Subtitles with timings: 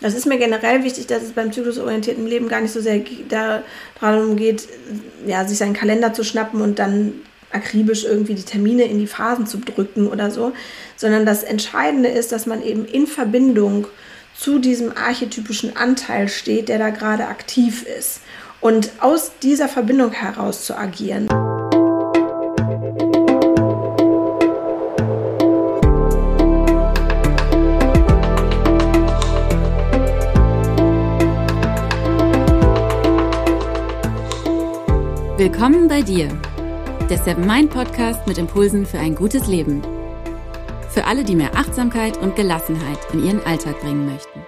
[0.00, 3.02] Das ist mir generell wichtig, dass es beim zyklusorientierten Leben gar nicht so sehr
[4.00, 4.68] darum geht,
[5.26, 7.12] ja, sich seinen Kalender zu schnappen und dann
[7.52, 10.52] akribisch irgendwie die Termine in die Phasen zu drücken oder so,
[10.96, 13.86] sondern das Entscheidende ist, dass man eben in Verbindung
[14.36, 18.20] zu diesem archetypischen Anteil steht, der da gerade aktiv ist
[18.60, 21.28] und aus dieser Verbindung heraus zu agieren.
[35.40, 36.28] Willkommen bei dir,
[37.08, 39.80] der Seven Mind Podcast mit Impulsen für ein gutes Leben.
[40.90, 44.40] Für alle, die mehr Achtsamkeit und Gelassenheit in ihren Alltag bringen möchten.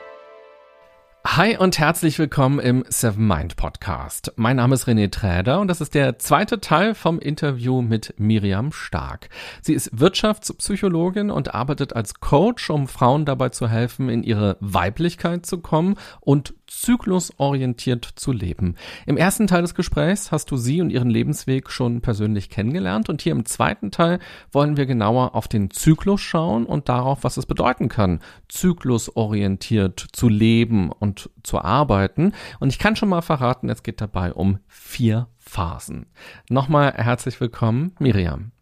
[1.25, 4.35] Hi und herzlich willkommen im Seven Mind Podcast.
[4.37, 8.71] Mein Name ist René Träder und das ist der zweite Teil vom Interview mit Miriam
[8.71, 9.31] Stark.
[9.63, 15.47] Sie ist Wirtschaftspsychologin und arbeitet als Coach, um Frauen dabei zu helfen, in ihre Weiblichkeit
[15.47, 18.77] zu kommen und zyklusorientiert zu leben.
[19.07, 23.23] Im ersten Teil des Gesprächs hast du sie und ihren Lebensweg schon persönlich kennengelernt und
[23.23, 24.19] hier im zweiten Teil
[24.51, 30.29] wollen wir genauer auf den Zyklus schauen und darauf, was es bedeuten kann, zyklusorientiert zu
[30.29, 32.33] leben und zu arbeiten.
[32.61, 36.07] Und ich kann schon mal verraten, es geht dabei um vier Phasen.
[36.49, 38.53] Nochmal herzlich willkommen, Miriam.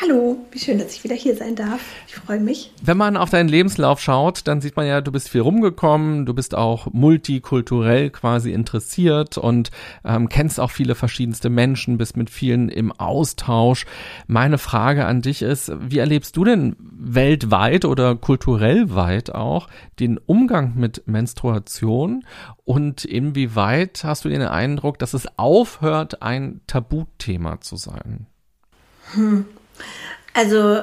[0.00, 1.80] Hallo, wie schön, dass ich wieder hier sein darf.
[2.08, 2.72] Ich freue mich.
[2.82, 6.34] Wenn man auf deinen Lebenslauf schaut, dann sieht man ja, du bist viel rumgekommen, du
[6.34, 9.70] bist auch multikulturell quasi interessiert und
[10.04, 13.84] ähm, kennst auch viele verschiedenste Menschen, bist mit vielen im Austausch.
[14.26, 19.68] Meine Frage an dich ist, wie erlebst du denn weltweit oder kulturell weit auch
[20.00, 22.24] den Umgang mit Menstruation
[22.64, 28.26] und inwieweit hast du den Eindruck, dass es aufhört, ein Tabuthema zu sein?
[29.12, 29.44] Hm.
[30.34, 30.82] Also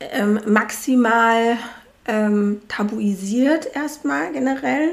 [0.00, 1.56] ähm, maximal
[2.06, 4.90] ähm, tabuisiert erstmal generell.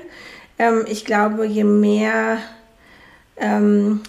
[0.59, 2.37] Ähm, ich glaube, je mehr,
[3.37, 4.01] ähm,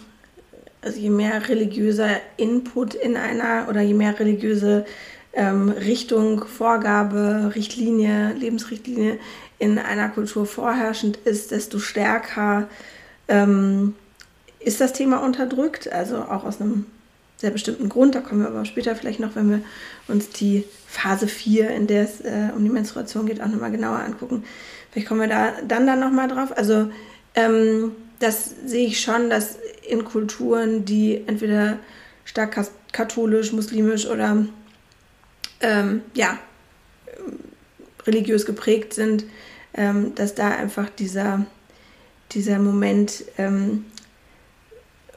[0.82, 4.84] also je mehr religiöser Input in einer oder je mehr religiöse
[5.32, 9.18] ähm, Richtung, Vorgabe, Richtlinie, Lebensrichtlinie
[9.58, 12.68] in einer Kultur vorherrschend ist, desto stärker
[13.28, 13.94] ähm,
[14.60, 15.92] ist das Thema unterdrückt.
[15.92, 16.86] Also auch aus einem
[17.38, 18.14] sehr bestimmten Grund.
[18.14, 19.60] Da kommen wir aber später vielleicht noch, wenn wir
[20.08, 24.00] uns die Phase 4, in der es äh, um die Menstruation geht, auch nochmal genauer
[24.00, 24.44] angucken.
[24.90, 26.56] Vielleicht kommen wir da dann dann nochmal drauf.
[26.56, 26.90] Also
[27.34, 29.56] ähm, das sehe ich schon, dass
[29.88, 31.78] in Kulturen, die entweder
[32.24, 32.58] stark
[32.92, 34.44] katholisch, muslimisch oder
[35.60, 36.38] ähm, ja,
[38.06, 39.24] religiös geprägt sind,
[39.74, 41.46] ähm, dass da einfach dieser,
[42.32, 43.84] dieser Moment ähm,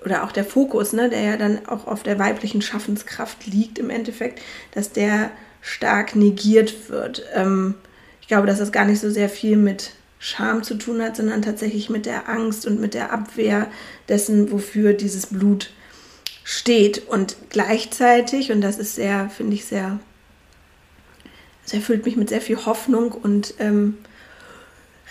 [0.03, 3.89] oder auch der Fokus, ne, der ja dann auch auf der weiblichen Schaffenskraft liegt im
[3.89, 4.41] Endeffekt,
[4.73, 5.31] dass der
[5.61, 7.23] stark negiert wird.
[7.33, 7.75] Ähm,
[8.19, 11.41] ich glaube, dass das gar nicht so sehr viel mit Scham zu tun hat, sondern
[11.41, 13.67] tatsächlich mit der Angst und mit der Abwehr
[14.07, 15.71] dessen, wofür dieses Blut
[16.43, 17.07] steht.
[17.07, 19.99] Und gleichzeitig, und das ist sehr, finde ich, sehr,
[21.65, 23.97] es erfüllt mich mit sehr viel Hoffnung und ähm,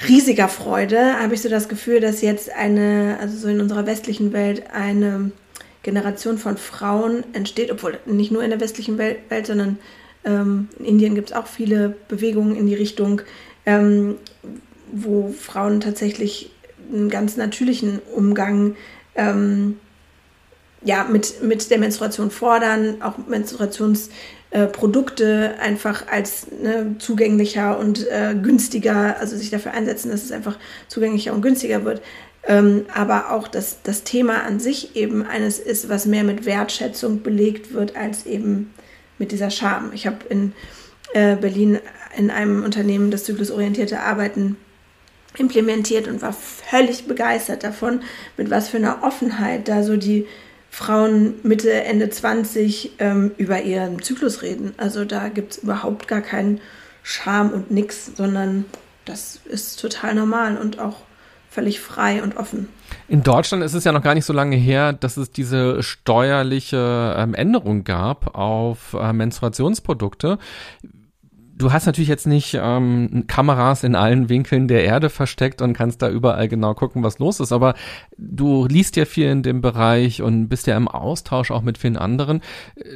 [0.09, 4.33] riesiger Freude habe ich so das Gefühl, dass jetzt eine, also so in unserer westlichen
[4.33, 5.33] Welt, eine
[5.83, 9.79] Generation von Frauen entsteht, obwohl nicht nur in der westlichen Welt, sondern
[10.25, 13.23] ähm, in Indien gibt es auch viele Bewegungen in die Richtung,
[13.67, 14.17] ähm,
[14.93, 16.51] wo Frauen tatsächlich
[16.93, 18.77] einen ganz natürlichen Umgang
[19.15, 19.79] ähm,
[20.83, 24.11] ja, mit, mit der Menstruation fordern, auch Menstruations-
[24.51, 30.33] äh, Produkte einfach als ne, zugänglicher und äh, günstiger, also sich dafür einsetzen, dass es
[30.33, 32.03] einfach zugänglicher und günstiger wird.
[32.47, 37.23] Ähm, aber auch, dass das Thema an sich eben eines ist, was mehr mit Wertschätzung
[37.23, 38.73] belegt wird, als eben
[39.19, 39.93] mit dieser Scham.
[39.93, 40.53] Ich habe in
[41.13, 41.79] äh, Berlin
[42.17, 44.57] in einem Unternehmen das zyklusorientierte Arbeiten
[45.37, 48.01] implementiert und war völlig begeistert davon,
[48.37, 50.27] mit was für einer Offenheit da so die
[50.71, 54.73] Frauen Mitte, Ende 20 ähm, über ihren Zyklus reden.
[54.77, 56.61] Also da gibt es überhaupt gar keinen
[57.03, 58.65] Scham und nix, sondern
[59.05, 60.97] das ist total normal und auch
[61.51, 62.69] völlig frei und offen.
[63.09, 67.17] In Deutschland ist es ja noch gar nicht so lange her, dass es diese steuerliche
[67.19, 70.39] ähm, Änderung gab auf äh, Menstruationsprodukte
[71.61, 76.03] du hast natürlich jetzt nicht ähm, Kameras in allen Winkeln der Erde versteckt und kannst
[76.03, 77.75] da überall genau gucken, was los ist, aber
[78.17, 81.97] du liest ja viel in dem Bereich und bist ja im Austausch auch mit vielen
[81.97, 82.41] anderen.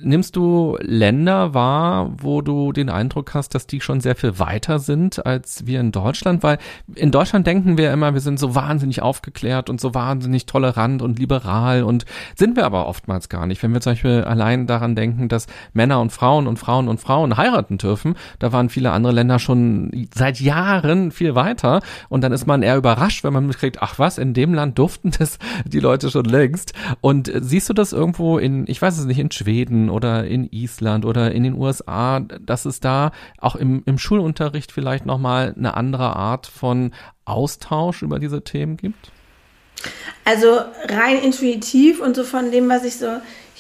[0.02, 4.78] Nimmst du Länder wahr, wo du den Eindruck hast, dass die schon sehr viel weiter
[4.78, 6.42] sind als wir in Deutschland?
[6.42, 6.58] Weil
[6.94, 11.18] in Deutschland denken wir immer, wir sind so wahnsinnig aufgeklärt und so wahnsinnig tolerant und
[11.18, 13.62] liberal und sind wir aber oftmals gar nicht.
[13.62, 17.36] Wenn wir zum Beispiel allein daran denken, dass Männer und Frauen und Frauen und Frauen
[17.36, 22.46] heiraten dürfen, da waren viele andere Länder schon seit Jahren viel weiter und dann ist
[22.46, 26.10] man eher überrascht, wenn man mitkriegt, ach was, in dem Land durften das die Leute
[26.10, 26.72] schon längst.
[27.02, 30.48] Und äh, siehst du das irgendwo in, ich weiß es nicht, in Schweden oder in
[30.50, 35.76] Island oder in den USA, dass es da auch im, im Schulunterricht vielleicht nochmal eine
[35.76, 36.92] andere Art von
[37.24, 39.10] Austausch über diese Themen gibt?
[40.24, 43.06] Also rein intuitiv und so von dem, was ich so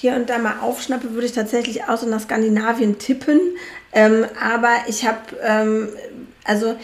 [0.04, 3.40] hier und da mal aufschnappe, würde ich tatsächlich auch so nach Skandinavien tippen.
[3.90, 5.88] Ähm, aber ich habe, ähm,
[6.44, 6.76] also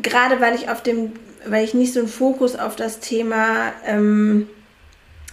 [0.00, 1.14] gerade weil ich auf dem,
[1.44, 4.46] weil ich nicht so einen Fokus auf das Thema ähm,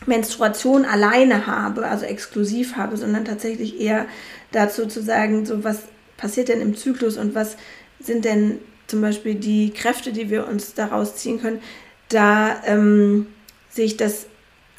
[0.07, 4.07] Menstruation alleine habe, also exklusiv habe, sondern tatsächlich eher
[4.51, 5.83] dazu zu sagen, so was
[6.17, 7.57] passiert denn im Zyklus und was
[7.99, 8.57] sind denn
[8.87, 11.61] zum Beispiel die Kräfte, die wir uns daraus ziehen können,
[12.09, 13.27] da ähm,
[13.69, 14.25] sehe ich das,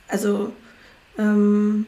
[0.09, 0.51] also
[1.17, 1.87] ähm,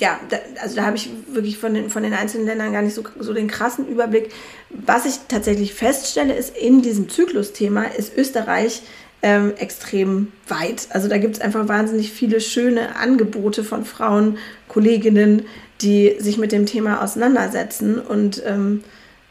[0.00, 2.94] ja, da, also da habe ich wirklich von den, von den einzelnen Ländern gar nicht
[2.94, 4.30] so, so den krassen Überblick.
[4.70, 8.82] Was ich tatsächlich feststelle, ist, in diesem Zyklusthema ist Österreich
[9.22, 10.88] ähm, extrem weit.
[10.90, 14.38] Also da gibt es einfach wahnsinnig viele schöne Angebote von Frauen,
[14.68, 15.46] Kolleginnen,
[15.80, 17.98] die sich mit dem Thema auseinandersetzen.
[17.98, 18.82] Und ähm,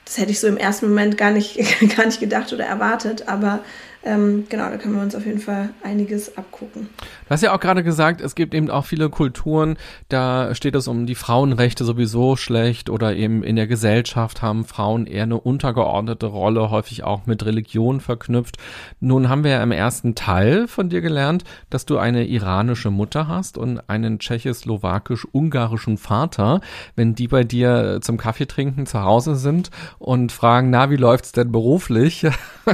[0.06, 1.58] das hätte ich so im ersten Moment gar nicht,
[1.96, 3.28] gar nicht gedacht oder erwartet.
[3.28, 3.60] Aber
[4.04, 6.90] ähm, genau, da können wir uns auf jeden Fall einiges abgucken.
[7.34, 9.78] Du hast ja auch gerade gesagt, es gibt eben auch viele Kulturen,
[10.08, 15.08] da steht es um die Frauenrechte sowieso schlecht oder eben in der Gesellschaft haben Frauen
[15.08, 18.58] eher eine untergeordnete Rolle, häufig auch mit Religion verknüpft.
[19.00, 23.28] Nun haben wir ja im ersten Teil von dir gelernt, dass du eine iranische Mutter
[23.28, 26.62] hast und einen tschechoslowakisch-ungarischen Vater.
[26.96, 31.32] Wenn die bei dir zum Kaffee trinken zu Hause sind und fragen, na, wie läuft's
[31.32, 32.28] denn beruflich?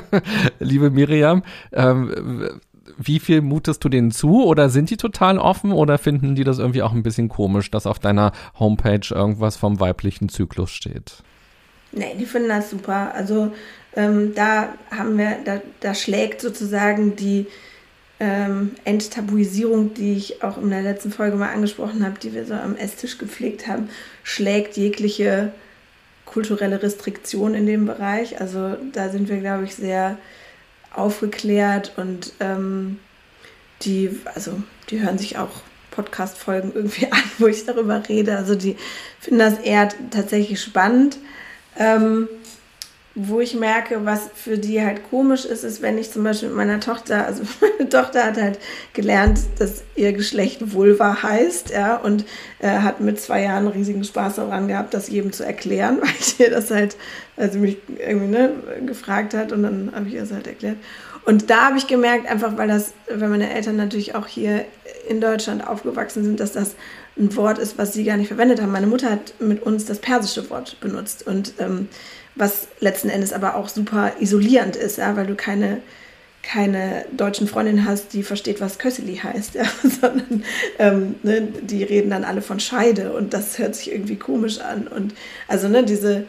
[0.60, 1.44] Liebe Miriam, Miriam.
[1.72, 2.60] Ähm,
[2.98, 6.60] wie viel mutest du denen zu oder sind die total offen oder finden die das
[6.60, 11.24] irgendwie auch ein bisschen komisch, dass auf deiner Homepage irgendwas vom weiblichen Zyklus steht?
[11.92, 13.14] Nee, die finden das super.
[13.16, 13.52] Also
[13.96, 17.48] ähm, da haben wir, da, da schlägt sozusagen die
[18.20, 22.54] ähm, Enttabuisierung, die ich auch in der letzten Folge mal angesprochen habe, die wir so
[22.54, 23.90] am Esstisch gepflegt haben,
[24.24, 25.52] schlägt jegliche
[26.26, 28.40] kulturelle Restriktion in dem Bereich.
[28.40, 30.18] Also da sind wir, glaube ich, sehr
[30.96, 33.00] aufgeklärt und ähm,
[33.82, 38.38] die, also die hören sich auch Podcast-Folgen irgendwie an, wo ich darüber rede.
[38.38, 38.76] Also die
[39.20, 41.18] finden das eher tatsächlich spannend.
[41.78, 42.28] Ähm,
[43.22, 46.58] wo ich merke, was für die halt komisch ist, ist, wenn ich zum Beispiel mit
[46.58, 48.60] meiner Tochter, also meine Tochter hat halt
[48.94, 52.26] gelernt, dass ihr Geschlecht Vulva heißt, ja, und
[52.60, 56.10] äh, hat mit zwei Jahren riesigen Spaß daran gehabt, das jedem zu erklären, weil
[56.46, 56.96] ihr das halt,
[57.36, 58.52] also mich irgendwie ne,
[58.86, 60.78] gefragt hat und dann habe ich ihr das halt erklärt.
[61.26, 64.66] Und da habe ich gemerkt, einfach weil das, wenn meine Eltern natürlich auch hier
[65.08, 66.76] in Deutschland aufgewachsen sind, dass das
[67.18, 68.72] ein Wort ist, was sie gar nicht verwendet haben.
[68.72, 71.90] Meine Mutter hat mit uns das persische Wort benutzt und ähm,
[72.40, 75.82] was letzten Endes aber auch super isolierend ist, ja, weil du keine,
[76.42, 80.44] keine deutschen Freundinnen hast, die versteht, was Kösseli heißt, ja, sondern
[80.80, 84.88] ähm, ne, die reden dann alle von Scheide und das hört sich irgendwie komisch an.
[84.88, 85.14] Und
[85.48, 86.24] also ne, diese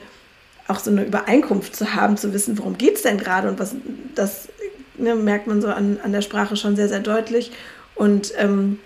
[0.67, 3.75] auch so eine Übereinkunft zu haben, zu wissen, worum geht es denn gerade und was
[4.15, 4.49] das
[4.97, 7.53] ne, merkt man so an, an der Sprache schon sehr, sehr deutlich.
[7.95, 8.79] Und ähm,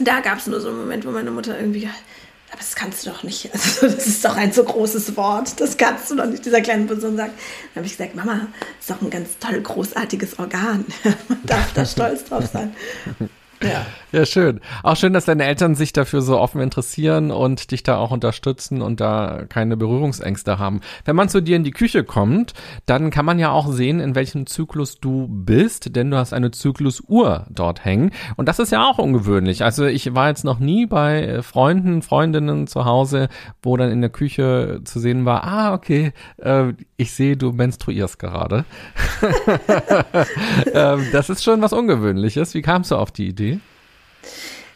[0.00, 1.88] da gab es nur so einen Moment, wo meine Mutter irgendwie
[2.58, 3.50] aber das kannst du doch nicht.
[3.58, 5.60] Also, das ist doch ein so großes Wort.
[5.60, 7.32] Das kannst du doch nicht, dieser kleinen Person sagen.
[7.74, 10.84] Dann habe ich gesagt, Mama, das ist doch ein ganz toll, großartiges Organ.
[11.28, 12.74] Man darf da stolz drauf sein.
[13.62, 13.86] Ja.
[14.12, 14.60] ja, schön.
[14.84, 18.82] Auch schön, dass deine Eltern sich dafür so offen interessieren und dich da auch unterstützen
[18.82, 20.80] und da keine Berührungsängste haben.
[21.04, 22.54] Wenn man zu dir in die Küche kommt,
[22.86, 26.52] dann kann man ja auch sehen, in welchem Zyklus du bist, denn du hast eine
[26.52, 28.12] Zyklusuhr dort hängen.
[28.36, 29.64] Und das ist ja auch ungewöhnlich.
[29.64, 33.28] Also ich war jetzt noch nie bei Freunden, Freundinnen zu Hause,
[33.60, 38.20] wo dann in der Küche zu sehen war, ah, okay, äh, ich sehe, du menstruierst
[38.20, 38.64] gerade.
[40.72, 42.54] ähm, das ist schon was Ungewöhnliches.
[42.54, 43.47] Wie kamst du auf die Idee?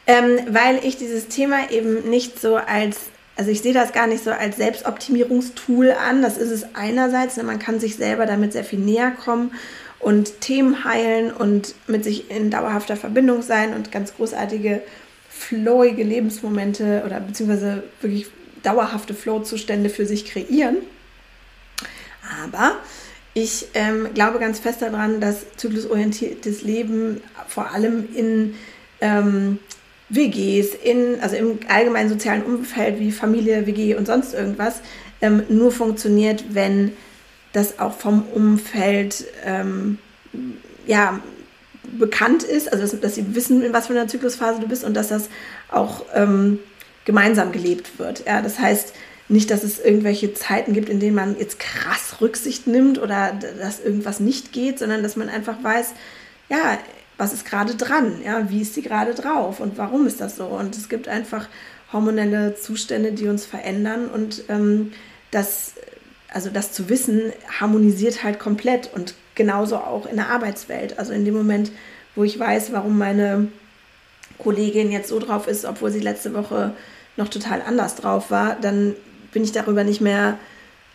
[0.06, 2.98] Ähm, weil ich dieses Thema eben nicht so als,
[3.36, 6.22] also ich sehe das gar nicht so als Selbstoptimierungstool an.
[6.22, 9.52] Das ist es einerseits, ne, man kann sich selber damit sehr viel näher kommen
[10.00, 14.82] und Themen heilen und mit sich in dauerhafter Verbindung sein und ganz großartige,
[15.30, 18.26] flowige Lebensmomente oder beziehungsweise wirklich
[18.64, 20.78] dauerhafte Flow-Zustände für sich kreieren.
[22.44, 22.76] Aber
[23.34, 28.54] ich ähm, glaube ganz fest daran, dass zyklusorientiertes Leben vor allem in
[29.02, 29.58] ähm,
[30.08, 34.80] WGs, in, also im allgemeinen sozialen Umfeld wie Familie, WG und sonst irgendwas,
[35.20, 36.92] ähm, nur funktioniert, wenn
[37.52, 39.98] das auch vom Umfeld ähm,
[40.86, 41.20] ja,
[41.98, 44.94] bekannt ist, also dass, dass, sie wissen, in was für einer Zyklusphase du bist und
[44.94, 45.28] dass das
[45.70, 46.58] auch ähm,
[47.04, 48.24] gemeinsam gelebt wird.
[48.26, 48.40] Ja?
[48.40, 48.94] Das heißt,
[49.28, 53.80] nicht, dass es irgendwelche Zeiten gibt, in denen man jetzt krass Rücksicht nimmt oder dass
[53.80, 55.92] irgendwas nicht geht, sondern dass man einfach weiß,
[56.48, 56.78] ja,
[57.22, 60.46] was ist gerade dran, ja, wie ist sie gerade drauf und warum ist das so?
[60.46, 61.46] Und es gibt einfach
[61.92, 64.90] hormonelle Zustände, die uns verändern und ähm,
[65.30, 65.74] das,
[66.26, 70.98] also das zu wissen, harmonisiert halt komplett und genauso auch in der Arbeitswelt.
[70.98, 71.70] Also in dem Moment,
[72.16, 73.46] wo ich weiß, warum meine
[74.38, 76.74] Kollegin jetzt so drauf ist, obwohl sie letzte Woche
[77.16, 78.96] noch total anders drauf war, dann
[79.32, 80.38] bin ich darüber nicht mehr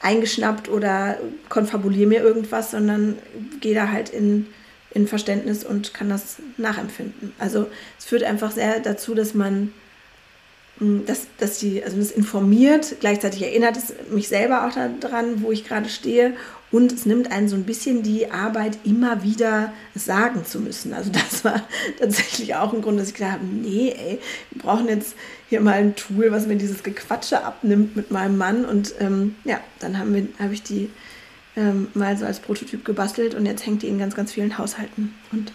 [0.02, 3.18] eingeschnappt oder konfabuliere mir irgendwas, sondern
[3.62, 4.48] gehe da halt in,
[4.98, 7.32] in Verständnis und kann das nachempfinden.
[7.38, 7.68] Also
[8.00, 9.72] es führt einfach sehr dazu, dass man
[10.80, 15.52] hm, dass, dass die, also das informiert, gleichzeitig erinnert es mich selber auch daran, wo
[15.52, 16.34] ich gerade stehe
[16.72, 20.94] und es nimmt einen so ein bisschen die Arbeit, immer wieder sagen zu müssen.
[20.94, 21.62] Also das war
[22.00, 25.16] tatsächlich auch ein Grund, dass ich gedacht habe, nee, ey, wir brauchen jetzt
[25.48, 28.66] hier mal ein Tool, was mir dieses Gequatsche abnimmt mit meinem Mann.
[28.66, 30.90] Und ähm, ja, dann habe ich die
[31.58, 35.16] ähm, mal so als Prototyp gebastelt und jetzt hängt die in ganz, ganz vielen Haushalten
[35.32, 35.52] und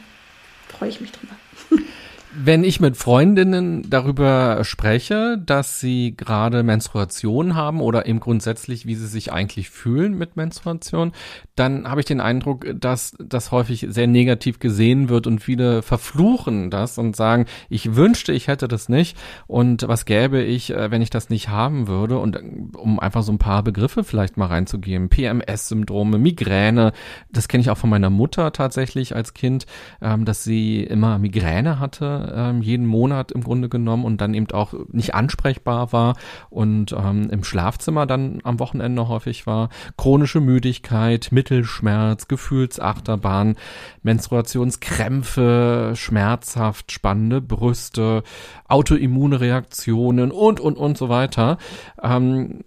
[0.69, 1.37] freue ich mich drüber.
[2.35, 8.95] Wenn ich mit Freundinnen darüber spreche, dass sie gerade Menstruation haben oder eben grundsätzlich, wie
[8.95, 11.13] sie sich eigentlich fühlen mit Menstruation,
[11.57, 16.71] dann habe ich den Eindruck, dass das häufig sehr negativ gesehen wird und viele verfluchen
[16.71, 21.03] das und sagen, ich wünschte, ich hätte das nicht und was gäbe ich, äh, wenn
[21.03, 22.17] ich das nicht haben würde?
[22.17, 22.43] Und äh,
[22.79, 26.93] um einfach so ein paar Begriffe vielleicht mal reinzugeben, PMS-Syndrome, Migräne,
[27.31, 29.67] das kenne ich auch von meiner Mutter tatsächlich als Kind,
[30.01, 34.51] ähm, dass sie immer Migräne hatte ähm, jeden Monat im Grunde genommen und dann eben
[34.53, 36.17] auch nicht ansprechbar war
[36.51, 39.69] und ähm, im Schlafzimmer dann am Wochenende häufig war.
[39.97, 43.57] Chronische Müdigkeit, Mittelschmerz, Gefühlsachterbahn,
[44.03, 48.23] Menstruationskrämpfe, schmerzhaft spannende Brüste,
[48.69, 51.59] Autoimmunreaktionen und, und, und so weiter.
[52.03, 52.65] Ähm,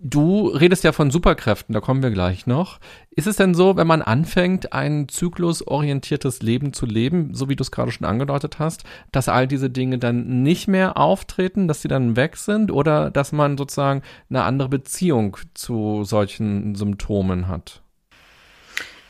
[0.00, 2.78] Du redest ja von Superkräften, da kommen wir gleich noch.
[3.18, 7.62] Ist es denn so, wenn man anfängt, ein zyklusorientiertes Leben zu leben, so wie du
[7.62, 11.88] es gerade schon angedeutet hast, dass all diese Dinge dann nicht mehr auftreten, dass sie
[11.88, 17.82] dann weg sind oder dass man sozusagen eine andere Beziehung zu solchen Symptomen hat?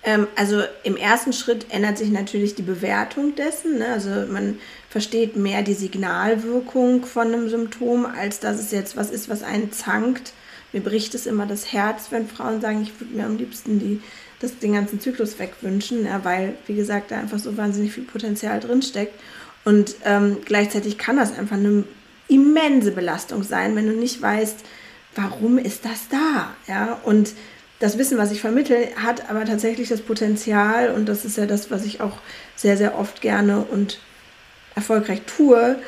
[0.05, 3.77] Ähm, also im ersten Schritt ändert sich natürlich die Bewertung dessen.
[3.77, 3.89] Ne?
[3.89, 4.57] Also man
[4.89, 9.71] versteht mehr die Signalwirkung von einem Symptom, als dass es jetzt was ist, was einen
[9.71, 10.33] zankt
[10.73, 14.01] mir bricht es immer das Herz, wenn Frauen sagen, ich würde mir am liebsten die,
[14.41, 18.61] das, den ganzen Zyklus wegwünschen, ja, weil, wie gesagt, da einfach so wahnsinnig viel Potenzial
[18.61, 19.19] drinsteckt.
[19.65, 21.85] Und ähm, gleichzeitig kann das einfach eine
[22.29, 24.59] immense Belastung sein, wenn du nicht weißt,
[25.15, 26.55] warum ist das da?
[26.67, 27.33] Ja, und
[27.81, 31.71] das Wissen, was ich vermittle, hat aber tatsächlich das Potenzial, und das ist ja das,
[31.71, 32.19] was ich auch
[32.57, 34.01] sehr, sehr oft gerne und
[34.75, 35.79] erfolgreich tue,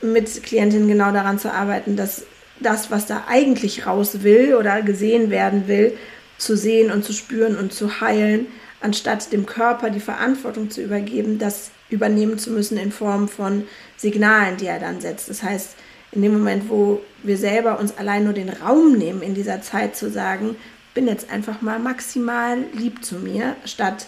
[0.00, 2.24] mit Klientinnen genau daran zu arbeiten, dass
[2.60, 5.96] das, was da eigentlich raus will oder gesehen werden will,
[6.38, 8.46] zu sehen und zu spüren und zu heilen,
[8.80, 13.64] anstatt dem Körper die Verantwortung zu übergeben, das übernehmen zu müssen in Form von
[13.96, 15.28] Signalen, die er dann setzt.
[15.28, 15.74] Das heißt,
[16.12, 19.96] in dem Moment, wo wir selber uns allein nur den Raum nehmen, in dieser Zeit
[19.96, 20.56] zu sagen,
[20.94, 24.06] bin jetzt einfach mal maximal lieb zu mir, statt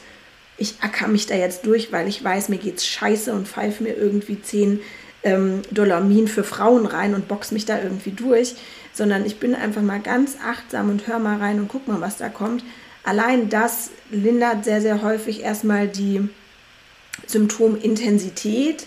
[0.56, 3.96] ich acker mich da jetzt durch, weil ich weiß, mir geht's scheiße und pfeife mir
[3.96, 4.80] irgendwie zehn
[5.22, 8.54] ähm, Dolamin für Frauen rein und box mich da irgendwie durch,
[8.92, 12.16] sondern ich bin einfach mal ganz achtsam und hör mal rein und guck mal, was
[12.16, 12.64] da kommt.
[13.04, 16.28] Allein das lindert sehr, sehr häufig erstmal die
[17.26, 18.86] Symptomintensität.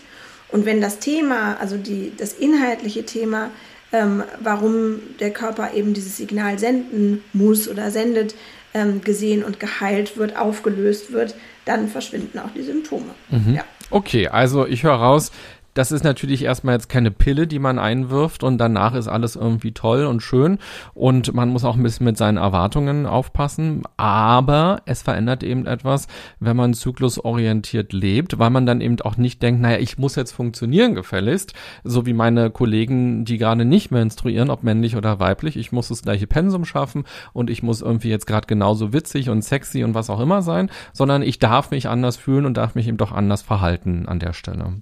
[0.50, 3.50] Und wenn das Thema, also die, das inhaltliche Thema,
[3.92, 8.36] ähm, warum der Körper eben dieses Signal senden muss oder sendet,
[8.74, 11.36] ähm, gesehen und geheilt wird, aufgelöst wird,
[11.66, 13.14] dann verschwinden auch die Symptome.
[13.30, 13.56] Mhm.
[13.56, 13.64] Ja.
[13.90, 15.32] Okay, also ich höre raus,
[15.74, 19.72] das ist natürlich erstmal jetzt keine Pille, die man einwirft und danach ist alles irgendwie
[19.72, 20.60] toll und schön.
[20.94, 26.08] Und man muss auch ein bisschen mit seinen Erwartungen aufpassen, aber es verändert eben etwas,
[26.40, 30.32] wenn man zyklusorientiert lebt, weil man dann eben auch nicht denkt, naja, ich muss jetzt
[30.32, 31.54] funktionieren gefälligst,
[31.84, 36.04] so wie meine Kollegen, die gerade nicht menstruieren, ob männlich oder weiblich, ich muss das
[36.04, 37.04] gleiche Pensum schaffen
[37.34, 40.70] und ich muss irgendwie jetzt gerade genauso witzig und sexy und was auch immer sein,
[40.92, 44.34] sondern ich darf mich anders fühlen und darf mich eben doch anders verhalten an der
[44.34, 44.74] Stelle.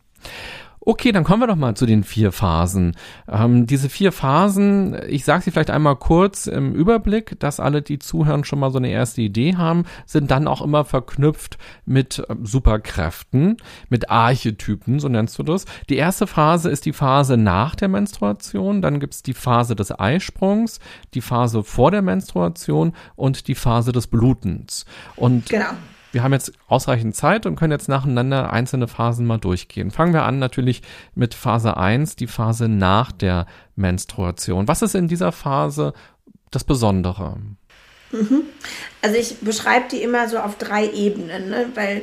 [0.83, 2.95] Okay, dann kommen wir doch mal zu den vier Phasen.
[3.29, 7.99] Ähm, diese vier Phasen, ich sage sie vielleicht einmal kurz im Überblick, dass alle, die
[7.99, 12.35] zuhören, schon mal so eine erste Idee haben, sind dann auch immer verknüpft mit äh,
[12.41, 13.57] Superkräften,
[13.89, 15.65] mit Archetypen, so nennst du das.
[15.87, 20.79] Die erste Phase ist die Phase nach der Menstruation, dann gibt's die Phase des Eisprungs,
[21.13, 24.87] die Phase vor der Menstruation und die Phase des Blutens.
[25.15, 25.73] Und genau
[26.11, 29.91] Wir haben jetzt ausreichend Zeit und können jetzt nacheinander einzelne Phasen mal durchgehen.
[29.91, 30.81] Fangen wir an natürlich
[31.15, 34.67] mit Phase 1, die Phase nach der Menstruation.
[34.67, 35.93] Was ist in dieser Phase
[36.51, 37.37] das Besondere?
[38.11, 38.43] Mhm.
[39.01, 41.67] Also ich beschreibe die immer so auf drei Ebenen, ne?
[41.75, 42.01] weil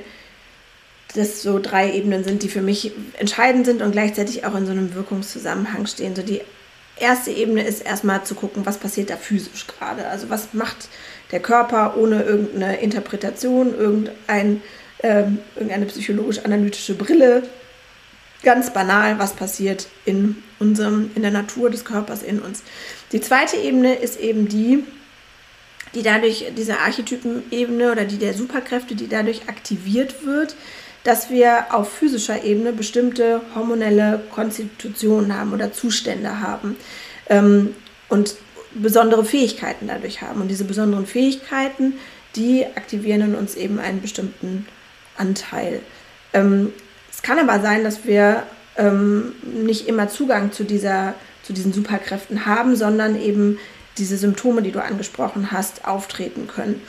[1.15, 4.73] das so drei Ebenen sind, die für mich entscheidend sind und gleichzeitig auch in so
[4.73, 6.15] einem Wirkungszusammenhang stehen.
[6.15, 6.41] So die
[6.97, 10.07] erste Ebene ist erstmal zu gucken, was passiert da physisch gerade.
[10.09, 10.89] Also was macht
[11.31, 14.63] der Körper ohne irgendeine Interpretation, irgendein,
[15.03, 17.43] ähm, irgendeine psychologisch-analytische Brille.
[18.43, 22.63] Ganz banal, was passiert in unserem, in der Natur des Körpers in uns.
[23.13, 24.85] Die zweite Ebene ist eben die,
[25.95, 30.55] die dadurch, diese Archetypenebene oder die der Superkräfte, die dadurch aktiviert wird,
[31.05, 36.77] dass wir auf physischer Ebene bestimmte hormonelle Konstitutionen haben oder Zustände haben
[37.29, 37.75] ähm,
[38.09, 38.37] und
[38.79, 40.41] besondere Fähigkeiten dadurch haben.
[40.41, 41.95] Und diese besonderen Fähigkeiten,
[42.37, 44.67] die aktivieren in uns eben einen bestimmten
[45.17, 45.81] Anteil.
[46.33, 46.73] Ähm,
[47.11, 48.45] es kann aber sein, dass wir
[48.77, 53.59] ähm, nicht immer Zugang zu, dieser, zu diesen Superkräften haben, sondern eben
[53.99, 56.81] diese Symptome, die du angesprochen hast, auftreten können.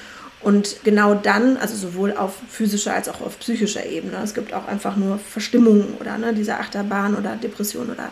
[0.42, 4.68] Und genau dann, also sowohl auf physischer als auch auf psychischer Ebene, es gibt auch
[4.68, 8.12] einfach nur Verstimmungen oder ne, diese Achterbahn oder Depression oder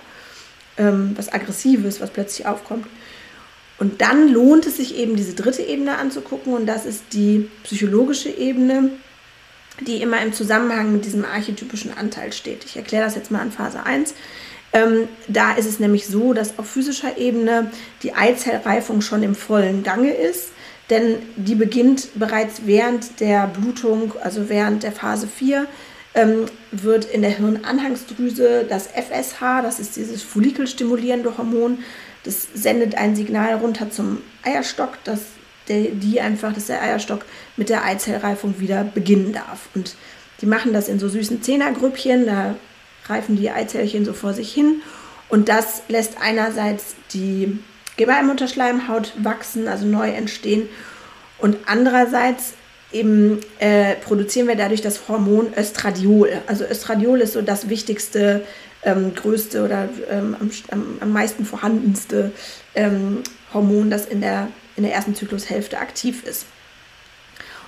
[0.78, 2.86] ähm, was Aggressives, was plötzlich aufkommt.
[3.80, 8.30] Und dann lohnt es sich eben, diese dritte Ebene anzugucken und das ist die psychologische
[8.30, 8.92] Ebene,
[9.82, 12.66] die immer im Zusammenhang mit diesem archetypischen Anteil steht.
[12.66, 14.16] Ich erkläre das jetzt mal an Phase 1.
[14.74, 19.84] Ähm, da ist es nämlich so, dass auf physischer Ebene die Eizellreifung schon im vollen
[19.84, 20.50] Gange ist
[20.90, 25.68] denn die beginnt bereits während der Blutung, also während der Phase 4,
[26.16, 31.80] ähm, wird in der Hirnanhangsdrüse das FSH, das ist dieses follikelstimulierende Hormon,
[32.28, 35.22] das sendet ein Signal runter zum Eierstock, dass
[35.68, 39.70] der, die einfach, dass der Eierstock mit der Eizellreifung wieder beginnen darf.
[39.74, 39.96] Und
[40.42, 42.56] die machen das in so süßen Zehnergrüppchen, da
[43.06, 44.82] reifen die Eizellchen so vor sich hin.
[45.30, 47.60] Und das lässt einerseits die
[47.98, 50.70] Gebärmutterschleimhaut wachsen, also neu entstehen.
[51.40, 52.54] Und andererseits
[52.92, 56.42] eben äh, produzieren wir dadurch das Hormon Östradiol.
[56.48, 58.46] Also Östradiol ist so das wichtigste,
[58.84, 62.32] ähm, größte oder ähm, am, am, meisten vorhandenste
[62.76, 66.46] ähm, Hormon, das in der, in der ersten Zyklushälfte aktiv ist.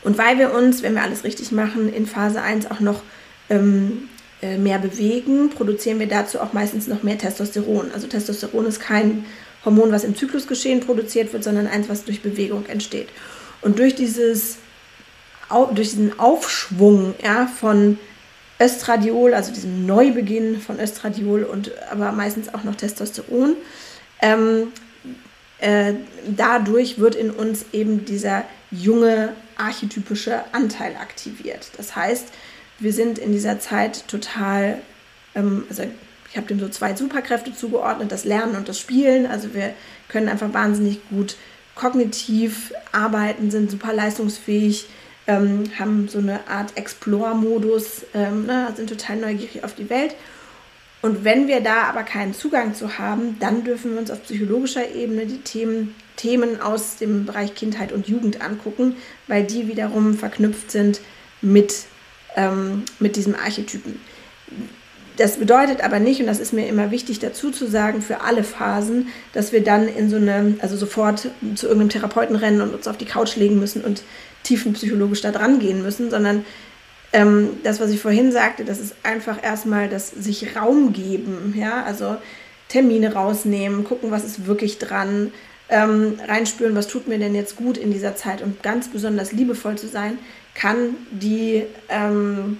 [0.01, 3.01] Und weil wir uns, wenn wir alles richtig machen, in Phase 1 auch noch
[3.49, 4.09] ähm,
[4.41, 7.91] äh, mehr bewegen, produzieren wir dazu auch meistens noch mehr Testosteron.
[7.93, 9.25] Also Testosteron ist kein
[9.65, 13.09] Hormon, was im Zyklusgeschehen produziert wird, sondern eins, was durch Bewegung entsteht.
[13.61, 14.57] Und durch, dieses,
[15.49, 17.97] durch diesen Aufschwung ja, von
[18.61, 23.55] Östradiol, also diesem Neubeginn von Östradiol und aber meistens auch noch Testosteron,
[24.21, 24.73] ähm,
[25.59, 25.93] äh,
[26.25, 31.71] dadurch wird in uns eben dieser junge archetypische Anteil aktiviert.
[31.77, 32.27] Das heißt,
[32.79, 34.81] wir sind in dieser Zeit total,
[35.35, 35.83] ähm, also
[36.29, 39.25] ich habe dem so zwei Superkräfte zugeordnet, das Lernen und das Spielen.
[39.25, 39.73] Also wir
[40.07, 41.35] können einfach wahnsinnig gut
[41.75, 44.87] kognitiv arbeiten, sind super leistungsfähig,
[45.29, 50.15] ähm, haben so eine Art Explore-Modus, ähm, ne, sind total neugierig auf die Welt.
[51.01, 54.93] Und wenn wir da aber keinen Zugang zu haben, dann dürfen wir uns auf psychologischer
[54.93, 58.95] Ebene die Themen, Themen aus dem Bereich Kindheit und Jugend angucken,
[59.27, 60.99] weil die wiederum verknüpft sind
[61.41, 61.85] mit,
[62.35, 64.01] ähm, mit diesem Archetypen.
[65.15, 68.43] Das bedeutet aber nicht, und das ist mir immer wichtig dazu zu sagen, für alle
[68.43, 72.87] Phasen, dass wir dann in so eine, also sofort zu irgendeinem Therapeuten rennen und uns
[72.87, 74.01] auf die Couch legen müssen und
[74.43, 76.45] tiefenpsychologisch da dran gehen müssen, sondern
[77.11, 81.83] ähm, das, was ich vorhin sagte, das ist einfach erstmal das sich Raum geben, ja,
[81.83, 82.17] also
[82.67, 85.31] Termine rausnehmen, gucken, was ist wirklich dran,
[85.69, 89.77] ähm, reinspüren, was tut mir denn jetzt gut in dieser Zeit und ganz besonders liebevoll
[89.77, 90.19] zu sein,
[90.53, 92.57] kann die ähm,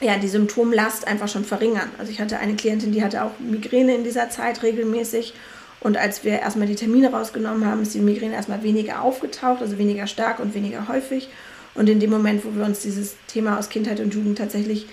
[0.00, 1.90] ja, die Symptomlast einfach schon verringern.
[1.98, 5.34] Also ich hatte eine Klientin, die hatte auch Migräne in dieser Zeit regelmäßig.
[5.80, 9.78] Und als wir erstmal die Termine rausgenommen haben, ist die Migräne erstmal weniger aufgetaucht, also
[9.78, 11.28] weniger stark und weniger häufig.
[11.74, 14.86] Und in dem Moment, wo wir uns dieses Thema aus Kindheit und Jugend tatsächlich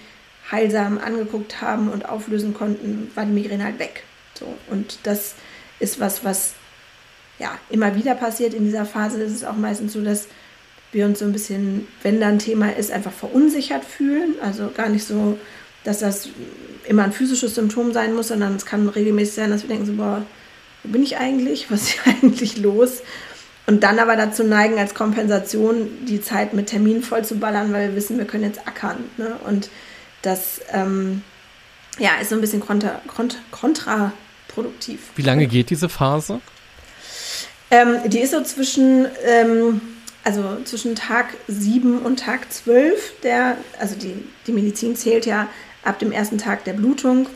[0.52, 4.04] heilsam angeguckt haben und auflösen konnten, war die Migräne halt weg.
[4.36, 4.46] So.
[4.70, 5.34] Und das
[5.80, 6.54] ist was, was
[7.40, 9.22] ja immer wieder passiert in dieser Phase.
[9.24, 10.28] Ist auch meistens so, dass
[10.92, 14.36] wir uns so ein bisschen, wenn da ein Thema ist, einfach verunsichert fühlen.
[14.42, 15.40] Also gar nicht so,
[15.84, 16.30] dass das
[16.88, 19.94] immer ein physisches Symptom sein muss, sondern es kann regelmäßig sein, dass wir denken so,
[19.94, 20.24] boah,
[20.86, 21.72] wo bin ich eigentlich?
[21.72, 23.02] Was ist hier eigentlich los?
[23.68, 27.90] Und dann aber dazu neigen, als Kompensation die Zeit mit Terminen voll zu ballern, weil
[27.90, 28.98] wir wissen, wir können jetzt ackern.
[29.18, 29.36] Ne?
[29.46, 29.70] Und
[30.22, 31.24] das ähm,
[31.98, 35.00] ja, ist so ein bisschen kontra, kontra, kontraproduktiv.
[35.16, 36.42] Wie lange geht diese Phase?
[37.72, 39.82] Ähm, die ist so zwischen ähm,
[40.26, 44.16] also zwischen Tag 7 und Tag 12, der, also die,
[44.48, 45.48] die Medizin zählt ja
[45.84, 47.30] ab dem ersten Tag der Blutung.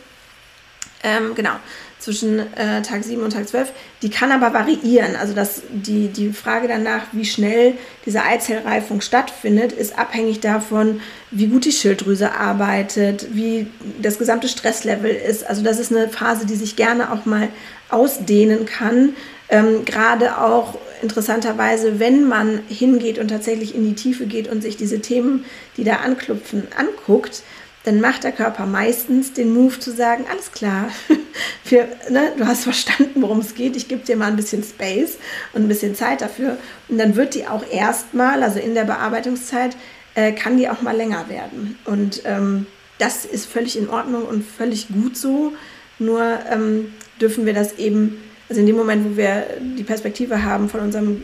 [1.04, 1.52] Ähm, genau,
[2.00, 3.72] zwischen äh, Tag 7 und Tag 12.
[4.02, 5.16] Die kann aber variieren.
[5.16, 7.74] Also das, die, die Frage danach, wie schnell
[8.06, 13.68] diese Eizellreifung stattfindet, ist abhängig davon, wie gut die Schilddrüse arbeitet, wie
[14.02, 15.46] das gesamte Stresslevel ist.
[15.46, 17.50] Also das ist eine Phase, die sich gerne auch mal
[17.90, 19.16] ausdehnen kann.
[19.50, 24.78] Ähm, Gerade auch interessanterweise, wenn man hingeht und tatsächlich in die Tiefe geht und sich
[24.78, 25.46] diese Themen,
[25.78, 27.44] die da anklopfen, anguckt,
[27.90, 30.90] dann macht der Körper meistens den Move zu sagen, alles klar,
[31.64, 35.18] für, ne, du hast verstanden, worum es geht, ich gebe dir mal ein bisschen Space
[35.54, 36.58] und ein bisschen Zeit dafür.
[36.88, 39.76] Und dann wird die auch erstmal, also in der Bearbeitungszeit,
[40.14, 41.80] äh, kann die auch mal länger werden.
[41.86, 42.68] Und ähm,
[43.00, 45.54] das ist völlig in Ordnung und völlig gut so.
[45.98, 50.70] Nur ähm, dürfen wir das eben, also in dem Moment, wo wir die Perspektive haben
[50.70, 51.24] von unserem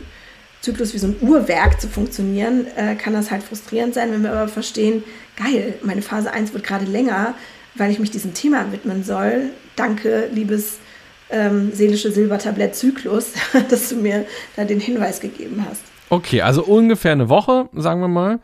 [0.62, 4.32] Zyklus wie so ein Uhrwerk zu funktionieren, äh, kann das halt frustrierend sein, wenn wir
[4.32, 5.04] aber verstehen,
[5.36, 7.34] geil, meine Phase 1 wird gerade länger,
[7.74, 9.50] weil ich mich diesem Thema widmen soll.
[9.76, 10.78] Danke, liebes
[11.30, 13.32] ähm, seelische Silbertablett Zyklus,
[13.68, 15.82] dass du mir da den Hinweis gegeben hast.
[16.08, 18.38] Okay, also ungefähr eine Woche, sagen wir mal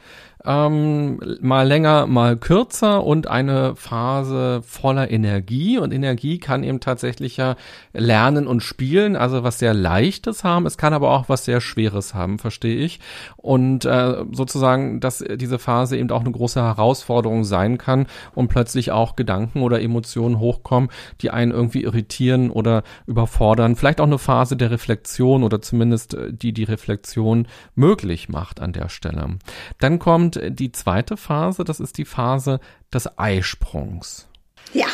[0.45, 5.79] ähm, mal länger, mal kürzer und eine Phase voller Energie.
[5.79, 7.57] Und Energie kann eben tatsächlich ja
[7.93, 10.67] lernen und spielen, also was sehr Leichtes haben.
[10.67, 13.01] Es kann aber auch was sehr Schweres haben, verstehe ich.
[13.37, 18.91] Und äh, sozusagen, dass diese Phase eben auch eine große Herausforderung sein kann und plötzlich
[18.91, 23.77] auch Gedanken oder Emotionen hochkommen, die einen irgendwie irritieren oder überfordern.
[23.77, 28.73] Vielleicht auch eine Phase der Reflexion oder zumindest äh, die die Reflexion möglich macht an
[28.73, 29.39] der Stelle.
[29.79, 32.61] Dann kommt kommt die zweite Phase, das ist die Phase
[32.93, 34.27] des Eisprungs.
[34.73, 34.87] Ja,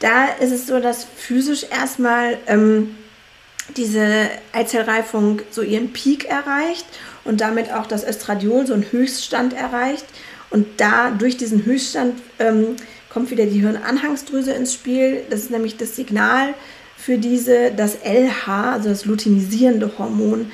[0.00, 2.96] da ist es so, dass physisch erstmal ähm,
[3.76, 6.86] diese Eizellreifung so ihren Peak erreicht
[7.24, 10.06] und damit auch das Östradiol so einen Höchststand erreicht.
[10.50, 12.76] Und da durch diesen Höchststand ähm,
[13.08, 15.24] kommt wieder die Hirnanhangsdrüse ins Spiel.
[15.30, 16.54] Das ist nämlich das Signal
[16.96, 20.50] für diese, das LH, also das luteinisierende Hormon,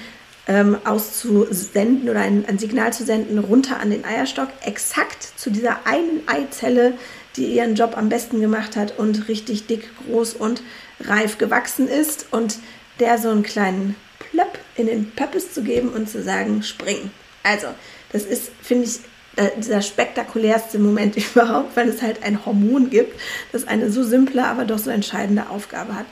[0.48, 5.86] ähm, auszusenden oder ein, ein, Signal zu senden runter an den Eierstock, exakt zu dieser
[5.86, 6.94] einen Eizelle,
[7.36, 10.62] die ihren Job am besten gemacht hat und richtig dick, groß und
[11.00, 12.58] reif gewachsen ist und
[12.98, 17.10] der so einen kleinen Plöpp in den Pöppes zu geben und zu sagen, spring.
[17.42, 17.68] Also,
[18.12, 19.00] das ist, finde ich,
[19.36, 23.18] äh, dieser spektakulärste Moment überhaupt, weil es halt ein Hormon gibt,
[23.52, 26.06] das eine so simple, aber doch so entscheidende Aufgabe hat.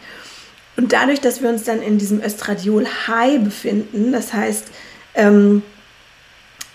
[0.81, 4.69] Und dadurch, dass wir uns dann in diesem Östradiol-High befinden, das heißt,
[5.15, 5.63] ähm,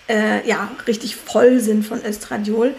[0.08, 2.72] äh, ja, richtig voll sind von Östradiol,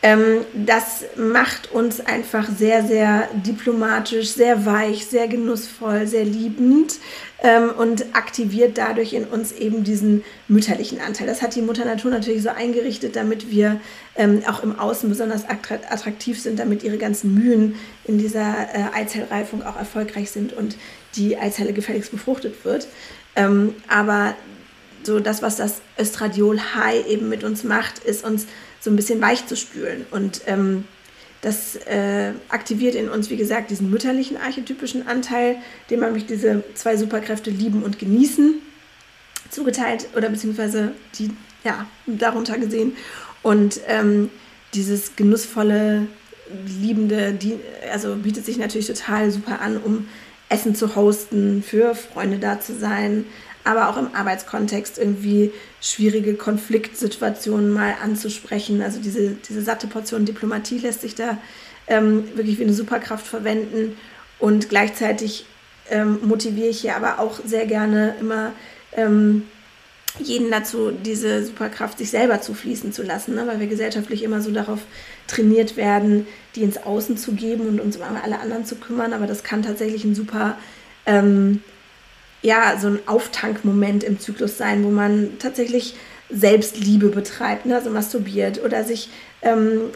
[0.00, 6.94] ähm, das macht uns einfach sehr, sehr diplomatisch, sehr weich, sehr genussvoll, sehr liebend
[7.42, 11.26] ähm, und aktiviert dadurch in uns eben diesen mütterlichen Anteil.
[11.26, 13.80] Das hat die Mutter Natur natürlich so eingerichtet, damit wir
[14.14, 19.64] ähm, auch im Außen besonders attraktiv sind, damit ihre ganzen Mühen in dieser äh, Eizellreifung
[19.64, 20.76] auch erfolgreich sind und
[21.16, 22.86] die Eizelle gefälligst befruchtet wird.
[23.34, 24.36] Ähm, aber
[25.02, 28.46] so das, was das Östradiol-High eben mit uns macht, ist uns
[28.80, 30.06] so ein bisschen weich zu spülen.
[30.10, 30.84] Und ähm,
[31.40, 35.56] das äh, aktiviert in uns, wie gesagt, diesen mütterlichen archetypischen Anteil,
[35.90, 38.60] dem mich diese zwei Superkräfte lieben und genießen
[39.50, 41.30] zugeteilt oder beziehungsweise die,
[41.64, 42.96] ja, darunter gesehen.
[43.42, 44.30] Und ähm,
[44.74, 46.08] dieses genussvolle,
[46.66, 47.58] liebende, die,
[47.92, 50.08] also bietet sich natürlich total super an, um
[50.48, 53.26] Essen zu hosten, für Freunde da zu sein,
[53.68, 55.52] aber auch im Arbeitskontext irgendwie
[55.82, 58.80] schwierige Konfliktsituationen mal anzusprechen.
[58.80, 61.36] Also diese, diese satte Portion Diplomatie lässt sich da
[61.86, 63.98] ähm, wirklich wie eine Superkraft verwenden.
[64.38, 65.44] Und gleichzeitig
[65.90, 68.52] ähm, motiviere ich hier aber auch sehr gerne immer
[68.92, 69.42] ähm,
[70.18, 73.46] jeden dazu, diese Superkraft sich selber zu fließen zu lassen, ne?
[73.46, 74.80] weil wir gesellschaftlich immer so darauf
[75.26, 79.12] trainiert werden, die ins Außen zu geben und uns um alle anderen zu kümmern.
[79.12, 80.56] Aber das kann tatsächlich ein super
[81.04, 81.60] ähm,
[82.42, 85.94] ja, so ein Auftankmoment im Zyklus sein, wo man tatsächlich
[86.30, 87.76] Selbstliebe betreibt, ne?
[87.76, 89.08] also masturbiert oder sich
[89.42, 89.90] ähm,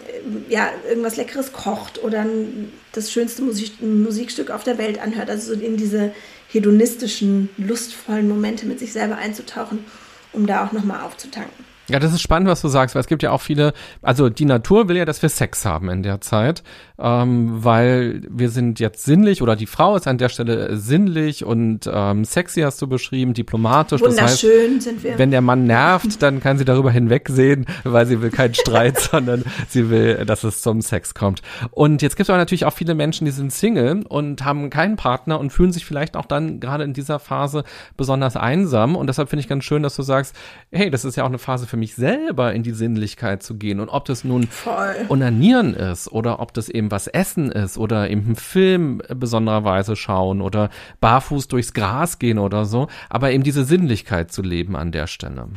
[0.49, 2.25] ja, irgendwas Leckeres kocht oder
[2.93, 5.29] das schönste Musik Musikstück auf der Welt anhört.
[5.29, 6.13] Also so in diese
[6.49, 9.85] hedonistischen, lustvollen Momente mit sich selber einzutauchen,
[10.33, 11.72] um da auch nochmal aufzutanken.
[11.93, 14.47] Ja, das ist spannend, was du sagst, weil es gibt ja auch viele, also die
[14.47, 16.63] Natur will ja, dass wir Sex haben in der Zeit,
[16.99, 21.81] ähm, weil wir sind jetzt sinnlich oder die Frau ist an der Stelle sinnlich und
[21.93, 24.01] ähm, sexy hast du beschrieben, diplomatisch.
[24.01, 25.19] Wunderschön das heißt, sind wir.
[25.19, 29.45] Wenn der Mann nervt, dann kann sie darüber hinwegsehen, weil sie will keinen Streit, sondern
[29.69, 31.43] sie will, dass es zum Sex kommt.
[31.73, 34.97] Und jetzt gibt es aber natürlich auch viele Menschen, die sind Single und haben keinen
[34.97, 37.65] Partner und fühlen sich vielleicht auch dann gerade in dieser Phase
[37.99, 38.97] besonders einsam.
[38.97, 40.35] Und deshalb finde ich ganz schön, dass du sagst,
[40.71, 43.81] hey, das ist ja auch eine Phase für mich selber, in die Sinnlichkeit zu gehen.
[43.81, 44.95] Und ob das nun Voll.
[45.09, 50.41] Onanieren ist oder ob das eben was Essen ist oder eben einen Film besondererweise schauen
[50.41, 55.07] oder barfuß durchs Gras gehen oder so, aber eben diese Sinnlichkeit zu leben an der
[55.07, 55.49] Stelle.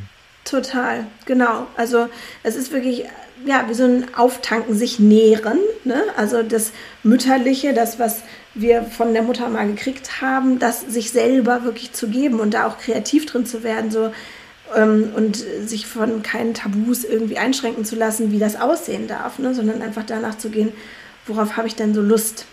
[0.45, 1.65] Total, genau.
[1.75, 2.07] Also
[2.43, 3.05] es ist wirklich,
[3.45, 5.57] ja, wie so ein Auftanken, sich nähren.
[5.83, 6.03] Ne?
[6.17, 8.21] Also das Mütterliche, das, was
[8.53, 12.67] wir von der Mutter mal gekriegt haben, das sich selber wirklich zu geben und da
[12.67, 14.11] auch kreativ drin zu werden, so
[14.75, 19.54] ähm, und sich von keinen Tabus irgendwie einschränken zu lassen, wie das aussehen darf, ne?
[19.54, 20.71] sondern einfach danach zu gehen,
[21.28, 22.45] worauf habe ich denn so Lust?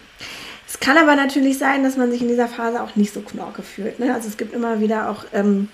[0.66, 3.62] Es kann aber natürlich sein, dass man sich in dieser Phase auch nicht so knorke
[3.62, 3.98] fühlt.
[3.98, 4.14] Ne?
[4.14, 5.68] Also es gibt immer wieder auch ähm,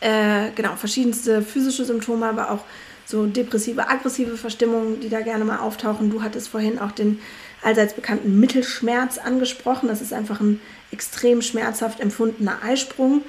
[0.00, 2.64] äh, genau verschiedenste physische Symptome, aber auch
[3.06, 6.10] so depressive, aggressive Verstimmungen, die da gerne mal auftauchen.
[6.10, 7.20] Du hattest vorhin auch den
[7.62, 9.88] allseits bekannten Mittelschmerz angesprochen.
[9.88, 13.22] Das ist einfach ein extrem schmerzhaft empfundener Eisprung.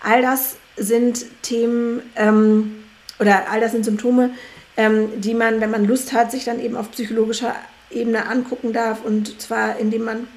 [0.00, 2.84] All das sind Themen ähm,
[3.18, 4.30] oder all das sind Symptome,
[4.76, 7.54] ähm, die man, wenn man Lust hat, sich dann eben auf psychologischer
[7.90, 10.28] Ebene angucken darf und zwar indem man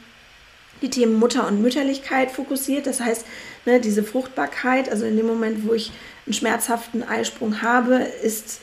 [0.82, 2.88] die Themen Mutter und Mütterlichkeit fokussiert.
[2.88, 3.26] Das heißt,
[3.66, 5.92] ne, diese Fruchtbarkeit, also in dem Moment, wo ich
[6.26, 8.62] einen schmerzhaften Eisprung habe, ist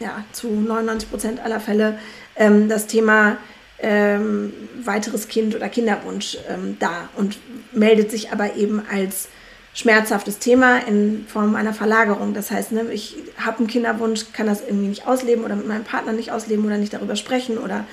[0.00, 1.98] ja zu 99 Prozent aller Fälle
[2.36, 3.38] ähm, das Thema
[3.78, 7.38] ähm, weiteres Kind oder Kinderwunsch ähm, da und
[7.72, 9.28] meldet sich aber eben als
[9.74, 12.32] schmerzhaftes Thema in Form einer Verlagerung.
[12.32, 15.84] Das heißt, ne, ich habe einen Kinderwunsch, kann das irgendwie nicht ausleben oder mit meinem
[15.84, 17.84] Partner nicht ausleben oder nicht darüber sprechen oder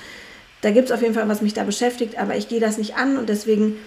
[0.62, 2.96] da gibt es auf jeden Fall, was mich da beschäftigt, aber ich gehe das nicht
[2.96, 3.78] an und deswegen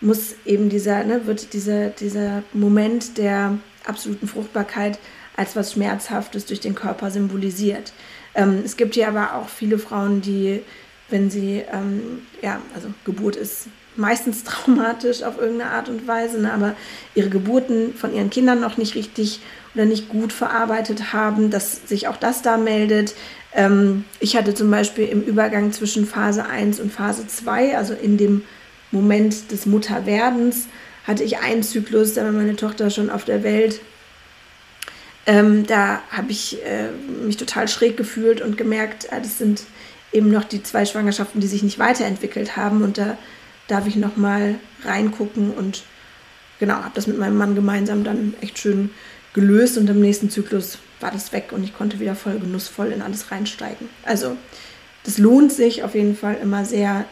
[0.00, 4.98] muss eben dieser, ne, wird dieser, dieser Moment der absoluten Fruchtbarkeit
[5.36, 7.92] als was Schmerzhaftes durch den Körper symbolisiert.
[8.34, 10.62] Ähm, es gibt hier aber auch viele Frauen, die,
[11.10, 16.52] wenn sie, ähm, ja, also Geburt ist meistens traumatisch auf irgendeine Art und Weise, ne,
[16.52, 16.74] aber
[17.14, 19.40] ihre Geburten von ihren Kindern noch nicht richtig
[19.74, 23.14] oder nicht gut verarbeitet haben, dass sich auch das da meldet.
[23.52, 28.16] Ähm, ich hatte zum Beispiel im Übergang zwischen Phase 1 und Phase 2, also in
[28.16, 28.42] dem
[28.90, 30.68] Moment des Mutterwerdens,
[31.06, 33.80] hatte ich einen Zyklus, da war meine Tochter schon auf der Welt.
[35.26, 36.88] Ähm, da habe ich äh,
[37.24, 39.62] mich total schräg gefühlt und gemerkt, äh, das sind
[40.12, 42.82] eben noch die zwei Schwangerschaften, die sich nicht weiterentwickelt haben.
[42.82, 43.18] Und da
[43.68, 45.82] darf ich noch mal reingucken und
[46.58, 48.90] genau, habe das mit meinem Mann gemeinsam dann echt schön
[49.34, 53.02] gelöst und im nächsten Zyklus war das weg und ich konnte wieder voll genussvoll in
[53.02, 53.88] alles reinsteigen.
[54.04, 54.36] Also
[55.04, 57.04] das lohnt sich auf jeden Fall immer sehr,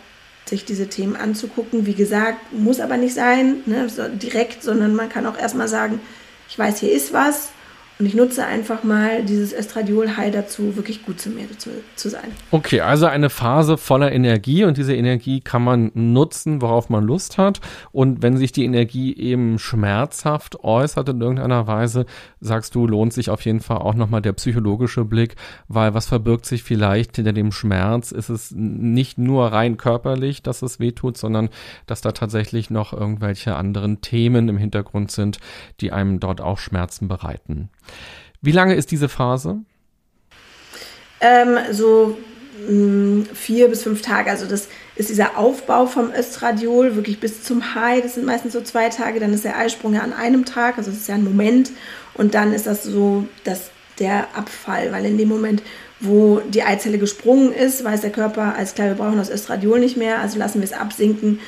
[0.46, 1.86] sich diese Themen anzugucken.
[1.86, 6.00] Wie gesagt, muss aber nicht sein, ne, so direkt, sondern man kann auch erstmal sagen,
[6.48, 7.50] ich weiß, hier ist was
[8.00, 12.32] und ich nutze einfach mal dieses Estradiol-High dazu, wirklich gut zu mir zu, zu, sein.
[12.50, 17.38] Okay, also eine Phase voller Energie und diese Energie kann man nutzen, worauf man Lust
[17.38, 17.60] hat.
[17.92, 22.06] Und wenn sich die Energie eben schmerzhaft äußert in irgendeiner Weise,
[22.40, 25.36] sagst du, lohnt sich auf jeden Fall auch nochmal der psychologische Blick,
[25.68, 28.10] weil was verbirgt sich vielleicht hinter dem Schmerz?
[28.10, 31.48] Ist es nicht nur rein körperlich, dass es wehtut, sondern
[31.86, 35.38] dass da tatsächlich noch irgendwelche anderen Themen im Hintergrund sind,
[35.80, 37.68] die einem dort auch Schmerzen bereiten.
[38.40, 39.60] Wie lange ist diese Phase?
[41.20, 42.18] Ähm, so
[42.68, 44.30] mm, vier bis fünf Tage.
[44.30, 48.02] Also das ist dieser Aufbau vom Östradiol wirklich bis zum High.
[48.02, 49.20] Das sind meistens so zwei Tage.
[49.20, 50.76] Dann ist der Eisprung ja an einem Tag.
[50.76, 51.70] Also das ist ja ein Moment.
[52.14, 55.62] Und dann ist das so dass der Abfall, weil in dem Moment,
[56.00, 59.96] wo die Eizelle gesprungen ist, weiß der Körper, als klar, wir brauchen das Östradiol nicht
[59.96, 61.38] mehr, also lassen wir es absinken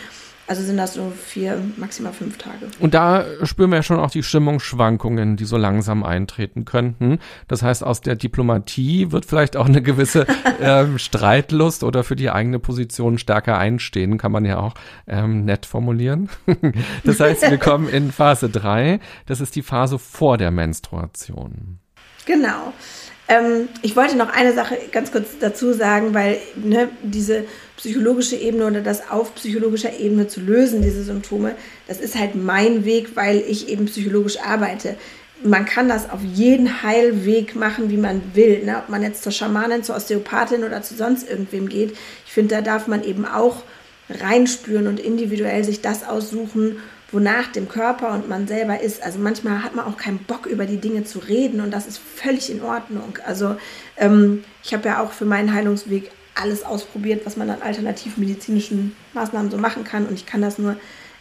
[0.46, 2.68] also sind das so vier, maximal fünf Tage.
[2.78, 7.18] Und da spüren wir ja schon auch die Stimmungsschwankungen, die so langsam eintreten könnten.
[7.48, 10.26] Das heißt, aus der Diplomatie wird vielleicht auch eine gewisse
[10.60, 14.74] ähm, Streitlust oder für die eigene Position stärker einstehen, kann man ja auch
[15.08, 16.28] ähm, nett formulieren.
[17.04, 19.00] das heißt, wir kommen in Phase drei.
[19.26, 21.78] Das ist die Phase vor der Menstruation.
[22.24, 22.72] Genau.
[23.28, 27.44] Ähm, ich wollte noch eine Sache ganz kurz dazu sagen, weil ne, diese
[27.76, 31.56] psychologische Ebene oder das auf psychologischer Ebene zu lösen, diese Symptome,
[31.88, 34.96] das ist halt mein Weg, weil ich eben psychologisch arbeite.
[35.42, 38.64] Man kann das auf jeden Heilweg machen, wie man will.
[38.64, 38.78] Ne?
[38.78, 41.94] Ob man jetzt zur Schamanin, zur Osteopathin oder zu sonst irgendwem geht.
[42.26, 43.62] Ich finde, da darf man eben auch
[44.08, 46.78] reinspüren und individuell sich das aussuchen,
[47.16, 49.02] wonach dem Körper und man selber ist.
[49.02, 51.98] Also manchmal hat man auch keinen Bock, über die Dinge zu reden und das ist
[51.98, 53.18] völlig in Ordnung.
[53.24, 53.56] Also
[53.96, 59.50] ähm, ich habe ja auch für meinen Heilungsweg alles ausprobiert, was man an alternativmedizinischen Maßnahmen
[59.50, 60.76] so machen kann und ich kann das nur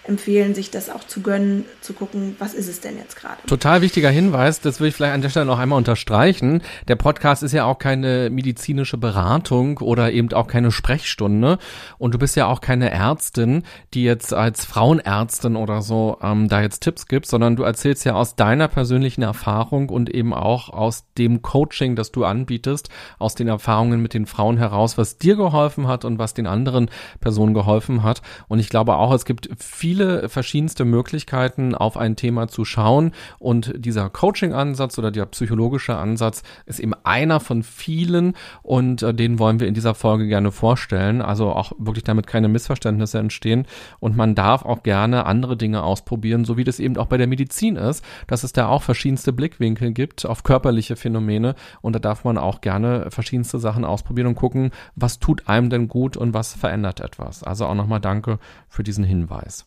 [0.08, 3.38] empfehlen, sich das auch zu gönnen, zu gucken, was ist es denn jetzt gerade.
[3.48, 6.62] Total wichtiger Hinweis, das will ich vielleicht an der Stelle noch einmal unterstreichen.
[6.88, 11.58] Der Podcast ist ja auch keine medizinische Beratung oder eben auch keine Sprechstunde.
[11.98, 13.64] Und du bist ja auch keine Ärztin,
[13.94, 18.14] die jetzt als Frauenärztin oder so ähm, da jetzt Tipps gibt, sondern du erzählst ja
[18.14, 22.90] aus deiner persönlichen Erfahrung und eben auch aus dem Coaching, das du anbietest,
[23.20, 26.90] aus den Erfahrungen mit den Frauen heraus, was dir geholfen hat und was den anderen
[27.20, 28.22] Personen geholfen hat.
[28.48, 33.14] Und ich glaube auch, es gibt viele viele verschiedenste Möglichkeiten, auf ein Thema zu schauen.
[33.40, 39.40] Und dieser Coaching-Ansatz oder der psychologische Ansatz ist eben einer von vielen und äh, den
[39.40, 41.22] wollen wir in dieser Folge gerne vorstellen.
[41.22, 43.68] Also auch wirklich damit keine Missverständnisse entstehen.
[44.02, 47.28] Und man darf auch gerne andere Dinge ausprobieren, so wie das eben auch bei der
[47.28, 51.56] Medizin ist, dass es da auch verschiedenste Blickwinkel gibt auf körperliche Phänomene.
[51.82, 55.88] Und da darf man auch gerne verschiedenste Sachen ausprobieren und gucken, was tut einem denn
[55.88, 57.44] gut und was verändert etwas.
[57.44, 59.66] Also auch nochmal danke für diesen Hinweis.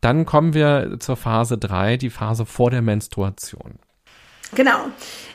[0.00, 3.78] Dann kommen wir zur Phase 3, die Phase vor der Menstruation.
[4.54, 4.86] Genau.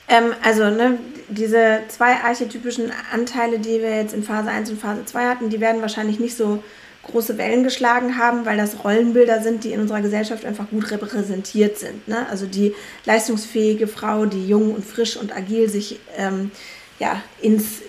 [0.08, 5.06] Ähm, also ne, diese zwei archetypischen Anteile, die wir jetzt in Phase 1 und Phase
[5.06, 6.64] 2 hatten, die werden wahrscheinlich nicht so
[7.04, 11.78] große Wellen geschlagen haben, weil das Rollenbilder sind, die in unserer Gesellschaft einfach gut repräsentiert
[11.78, 12.08] sind.
[12.08, 12.28] Ne?
[12.30, 12.74] Also die
[13.06, 16.52] leistungsfähige Frau, die jung und frisch und agil sich ähm,
[17.00, 17.82] ja, ins,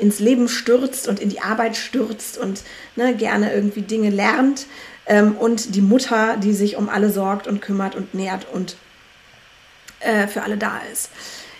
[0.00, 2.62] ins Leben stürzt und in die Arbeit stürzt und
[2.96, 4.66] ne, gerne irgendwie Dinge lernt
[5.06, 8.76] ähm, und die Mutter, die sich um alle sorgt und kümmert und nährt und
[10.00, 11.10] äh, für alle da ist.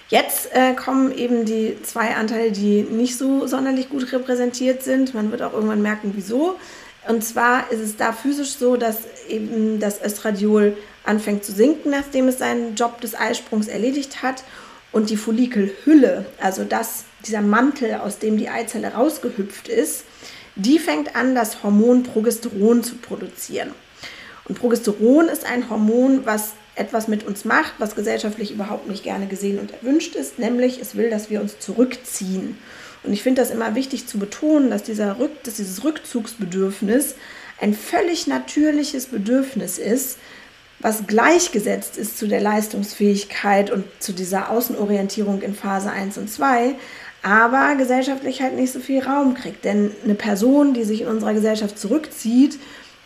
[0.08, 5.14] Jetzt äh, kommen eben die zwei Anteile, die nicht so sonderlich gut repräsentiert sind.
[5.14, 6.58] Man wird auch irgendwann merken, wieso.
[7.08, 12.28] Und zwar ist es da physisch so, dass eben das Östradiol anfängt zu sinken, nachdem
[12.28, 14.44] es seinen Job des Eisprungs erledigt hat.
[14.92, 20.04] Und die Follikelhülle, also das, dieser Mantel, aus dem die Eizelle rausgehüpft ist,
[20.56, 23.70] die fängt an, das Hormon Progesteron zu produzieren.
[24.44, 29.26] Und Progesteron ist ein Hormon, was etwas mit uns macht, was gesellschaftlich überhaupt nicht gerne
[29.26, 32.58] gesehen und erwünscht ist, nämlich es will, dass wir uns zurückziehen.
[33.02, 37.14] Und ich finde das immer wichtig zu betonen, dass, dieser Rück, dass dieses Rückzugsbedürfnis
[37.60, 40.18] ein völlig natürliches Bedürfnis ist,
[40.78, 46.74] was gleichgesetzt ist zu der Leistungsfähigkeit und zu dieser Außenorientierung in Phase 1 und 2,
[47.22, 49.64] aber gesellschaftlich halt nicht so viel Raum kriegt.
[49.64, 52.58] Denn eine Person, die sich in unserer Gesellschaft zurückzieht,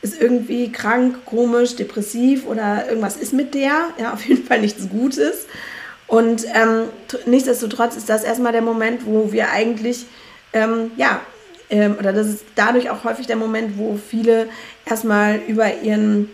[0.02, 3.88] ist irgendwie krank, komisch, depressiv oder irgendwas ist mit der.
[3.98, 5.46] Ja, auf jeden Fall nichts Gutes.
[6.06, 6.84] Und ähm,
[7.26, 10.06] nichtsdestotrotz ist das erstmal der Moment, wo wir eigentlich,
[10.52, 11.20] ähm, ja,
[11.68, 14.48] ähm, oder das ist dadurch auch häufig der Moment, wo viele
[14.84, 16.30] erstmal über ihren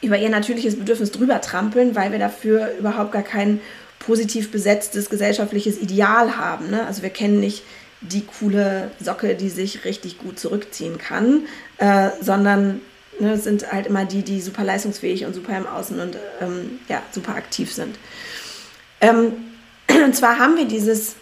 [0.00, 3.60] über ihr natürliches Bedürfnis drüber trampeln, weil wir dafür überhaupt gar keinen
[3.98, 6.70] positiv besetztes gesellschaftliches Ideal haben.
[6.70, 6.86] Ne?
[6.86, 7.62] Also wir kennen nicht
[8.00, 11.46] die coole Socke, die sich richtig gut zurückziehen kann,
[11.78, 12.80] äh, sondern
[13.18, 17.02] ne, sind halt immer die, die super leistungsfähig und super im Außen und ähm, ja,
[17.10, 17.98] super aktiv sind.
[19.00, 19.32] Ähm,
[20.04, 21.16] und zwar haben wir dieses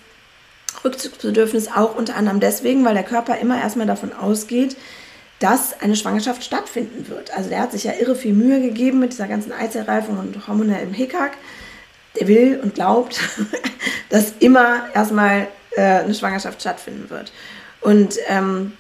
[0.84, 4.76] Rückzugsbedürfnis auch unter anderem deswegen, weil der Körper immer erstmal davon ausgeht,
[5.38, 7.36] dass eine Schwangerschaft stattfinden wird.
[7.36, 10.92] Also der hat sich ja irre viel Mühe gegeben mit dieser ganzen Eizellreifung und hormonellem
[10.92, 11.32] Hickhack
[12.18, 13.20] der will und glaubt,
[14.10, 17.32] dass immer erstmal äh, eine Schwangerschaft stattfinden wird.
[17.80, 18.72] Und ähm,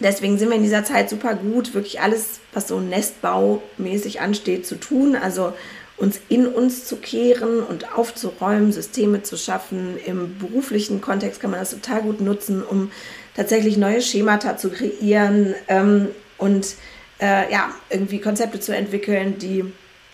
[0.00, 4.76] deswegen sind wir in dieser Zeit super gut, wirklich alles, was so nestbaumäßig ansteht, zu
[4.76, 5.16] tun.
[5.16, 5.52] Also
[5.96, 9.96] uns in uns zu kehren und aufzuräumen, Systeme zu schaffen.
[10.04, 12.90] Im beruflichen Kontext kann man das total gut nutzen, um
[13.36, 16.74] tatsächlich neue Schemata zu kreieren ähm, und
[17.20, 19.64] äh, ja, irgendwie Konzepte zu entwickeln, die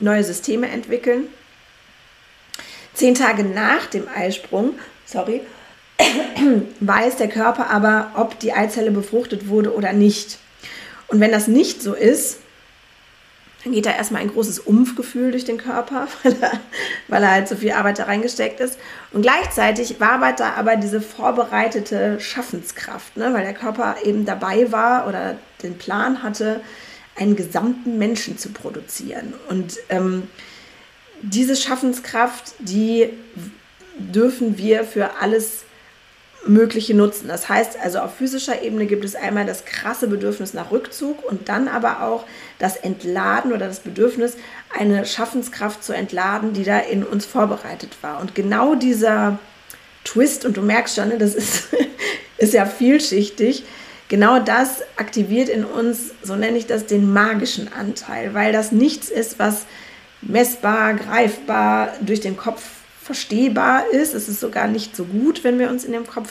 [0.00, 1.28] neue Systeme entwickeln.
[2.94, 4.74] Zehn Tage nach dem Eisprung,
[5.04, 5.42] sorry,
[6.80, 10.38] weiß der Körper aber, ob die Eizelle befruchtet wurde oder nicht.
[11.08, 12.38] Und wenn das nicht so ist,
[13.62, 16.52] dann geht da erstmal ein großes Umfgefühl durch den Körper, weil er,
[17.08, 18.78] weil er halt so viel Arbeit da reingesteckt ist.
[19.12, 23.34] Und gleichzeitig war da aber diese vorbereitete Schaffenskraft, ne?
[23.34, 26.60] weil der Körper eben dabei war oder den Plan hatte,
[27.16, 29.34] einen gesamten Menschen zu produzieren.
[29.50, 30.28] Und ähm,
[31.22, 33.10] diese Schaffenskraft, die
[33.98, 35.64] dürfen wir für alles
[36.46, 37.28] Mögliche nutzen.
[37.28, 41.50] Das heißt also, auf physischer Ebene gibt es einmal das krasse Bedürfnis nach Rückzug und
[41.50, 42.24] dann aber auch
[42.58, 44.36] das Entladen oder das Bedürfnis,
[44.76, 48.20] eine Schaffenskraft zu entladen, die da in uns vorbereitet war.
[48.20, 49.38] Und genau dieser
[50.04, 51.68] Twist, und du merkst schon, ne, das ist,
[52.38, 53.64] ist ja vielschichtig,
[54.08, 59.10] genau das aktiviert in uns, so nenne ich das, den magischen Anteil, weil das nichts
[59.10, 59.66] ist, was
[60.22, 62.62] messbar, greifbar, durch den Kopf
[63.02, 64.14] verstehbar ist.
[64.14, 66.30] Es ist sogar nicht so gut, wenn wir uns in dem Kopf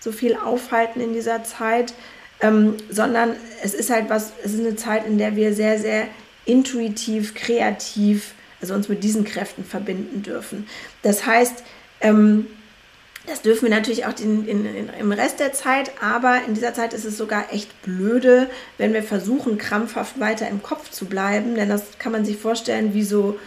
[0.00, 1.94] so viel aufhalten in dieser Zeit,
[2.40, 6.08] ähm, sondern es ist halt was, es ist eine Zeit, in der wir sehr, sehr
[6.44, 10.66] intuitiv, kreativ, also uns mit diesen Kräften verbinden dürfen.
[11.02, 11.62] Das heißt,
[12.00, 12.46] ähm,
[13.26, 16.74] das dürfen wir natürlich auch den, in, in, im Rest der Zeit, aber in dieser
[16.74, 18.48] Zeit ist es sogar echt blöde,
[18.78, 22.94] wenn wir versuchen, krampfhaft weiter im Kopf zu bleiben, denn das kann man sich vorstellen,
[22.94, 23.38] wie so,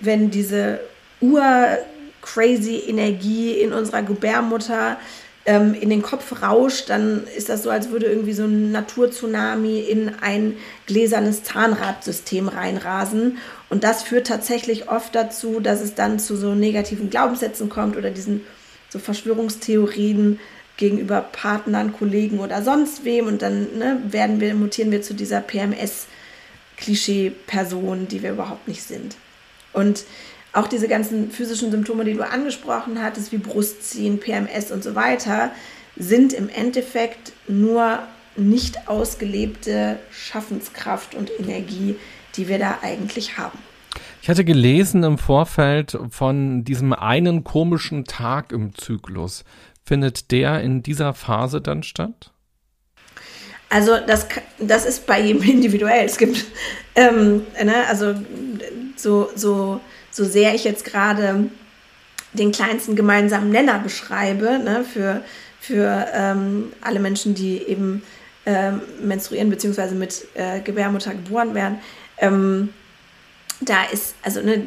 [0.00, 0.80] wenn diese
[1.20, 4.96] ur-crazy Energie in unserer Gebärmutter
[5.44, 9.80] ähm, in den Kopf rauscht, dann ist das so, als würde irgendwie so ein Naturtsunami
[9.80, 13.38] in ein gläsernes Zahnradsystem reinrasen.
[13.70, 18.10] Und das führt tatsächlich oft dazu, dass es dann zu so negativen Glaubenssätzen kommt oder
[18.10, 18.42] diesen
[18.90, 20.40] so Verschwörungstheorien
[20.76, 25.40] gegenüber Partnern, Kollegen oder sonst wem und dann ne, werden wir, mutieren wir zu dieser
[25.40, 29.16] PMS-Klischee-Person, die wir überhaupt nicht sind.
[29.72, 30.04] Und
[30.52, 35.50] auch diese ganzen physischen Symptome, die du angesprochen hattest, wie Brustziehen, PMS und so weiter,
[35.96, 38.02] sind im Endeffekt nur
[38.36, 41.96] nicht ausgelebte Schaffenskraft und Energie,
[42.36, 43.58] die wir da eigentlich haben.
[44.28, 49.42] Ich hatte gelesen im Vorfeld von diesem einen komischen Tag im Zyklus.
[49.86, 52.30] Findet der in dieser Phase dann statt?
[53.70, 54.26] Also das,
[54.58, 56.04] das ist bei jedem individuell.
[56.04, 56.44] Es gibt,
[56.94, 58.16] ähm, ne, also
[58.96, 61.48] so, so, so sehr ich jetzt gerade
[62.34, 65.22] den kleinsten gemeinsamen Nenner beschreibe, ne, für,
[65.58, 68.02] für ähm, alle Menschen, die eben
[68.44, 69.94] ähm, menstruieren bzw.
[69.94, 71.78] mit äh, Gebärmutter geboren werden,
[72.18, 72.68] ähm,
[73.60, 74.62] da ist, also ne,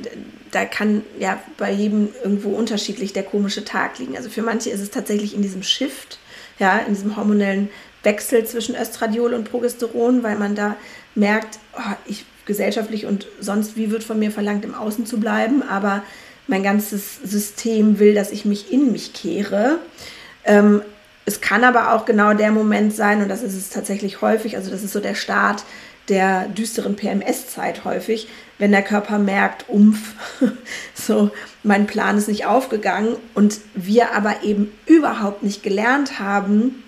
[0.52, 4.18] da kann ja bei jedem irgendwo unterschiedlich der komische Tag liegen.
[4.18, 6.20] Also für manche ist es tatsächlich in diesem Shift,
[6.60, 7.70] ja, in diesem hormonellen
[8.04, 10.76] Wechsel zwischen Östradiol und Progesteron, weil man da
[11.16, 15.62] merkt, oh, ich gesellschaftlich und sonst wie wird von mir verlangt, im Außen zu bleiben,
[15.64, 16.04] aber
[16.48, 19.78] mein ganzes System will, dass ich mich in mich kehre.
[20.44, 20.82] Ähm,
[21.26, 24.72] es kann aber auch genau der Moment sein, und das ist es tatsächlich häufig, also
[24.72, 25.64] das ist so der Start
[26.10, 28.28] der düsteren PMS-Zeit häufig,
[28.58, 30.14] wenn der Körper merkt, umf,
[30.94, 31.32] so
[31.64, 36.84] mein Plan ist nicht aufgegangen und wir aber eben überhaupt nicht gelernt haben,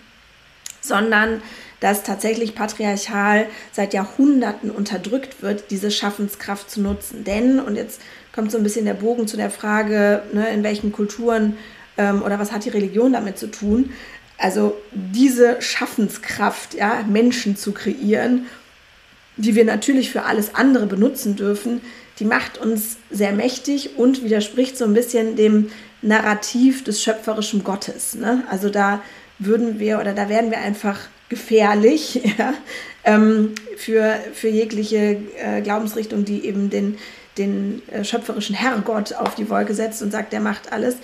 [0.82, 1.42] sondern
[1.80, 7.26] dass tatsächlich patriarchal seit Jahrhunderten unterdrückt wird, diese Schaffenskraft zu nutzen.
[7.26, 8.02] Denn, und jetzt
[8.34, 11.58] kommt so ein bisschen der Bogen zu der Frage, ne, in welchen Kulturen
[11.98, 13.92] ähm, oder was hat die Religion damit zu tun,
[14.38, 18.46] also diese Schaffenskraft, ja, Menschen zu kreieren
[19.38, 21.82] die wir natürlich für alles andere benutzen dürfen,
[22.20, 25.70] die macht uns sehr mächtig und widerspricht so ein bisschen dem
[26.02, 28.16] Narrativ des schöpferischen Gottes.
[28.16, 28.44] Ne?
[28.50, 29.02] Also da
[29.40, 32.54] würden wir oder da werden wir einfach gefährlich ja,
[33.04, 36.98] ähm, für, für jegliche äh, Glaubensrichtung, die eben den,
[37.38, 40.98] den äh, schöpferischen Herrgott auf die Wolke setzt und sagt, der macht alles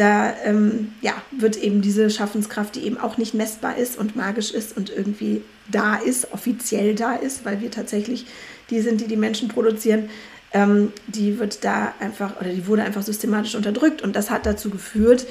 [0.00, 4.50] da ähm, ja, wird eben diese Schaffenskraft, die eben auch nicht messbar ist und magisch
[4.50, 8.26] ist und irgendwie da ist, offiziell da ist, weil wir tatsächlich
[8.70, 10.08] die sind, die die Menschen produzieren,
[10.52, 14.00] ähm, die wird da einfach oder die wurde einfach systematisch unterdrückt.
[14.00, 15.26] Und das hat dazu geführt,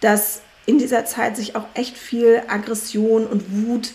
[0.00, 3.92] dass in dieser Zeit sich auch echt viel Aggression und Wut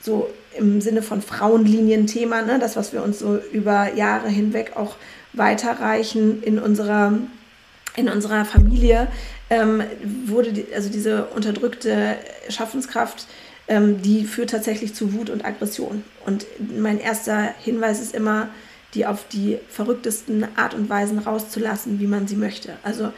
[0.00, 4.94] so im Sinne von Frauenlinien-Thema, ne, das, was wir uns so über Jahre hinweg auch
[5.32, 7.14] weiterreichen in unserer,
[7.96, 9.08] in unserer Familie,
[9.50, 9.82] ähm,
[10.26, 12.16] wurde die, also diese unterdrückte
[12.48, 13.26] Schaffenskraft,
[13.68, 16.04] ähm, die führt tatsächlich zu Wut und Aggression.
[16.26, 16.46] Und
[16.78, 18.48] mein erster Hinweis ist immer,
[18.94, 22.76] die auf die verrücktesten Art und Weisen rauszulassen, wie man sie möchte.
[22.82, 23.12] Also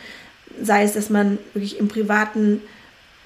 [0.63, 2.63] sei es, dass man wirklich im Privaten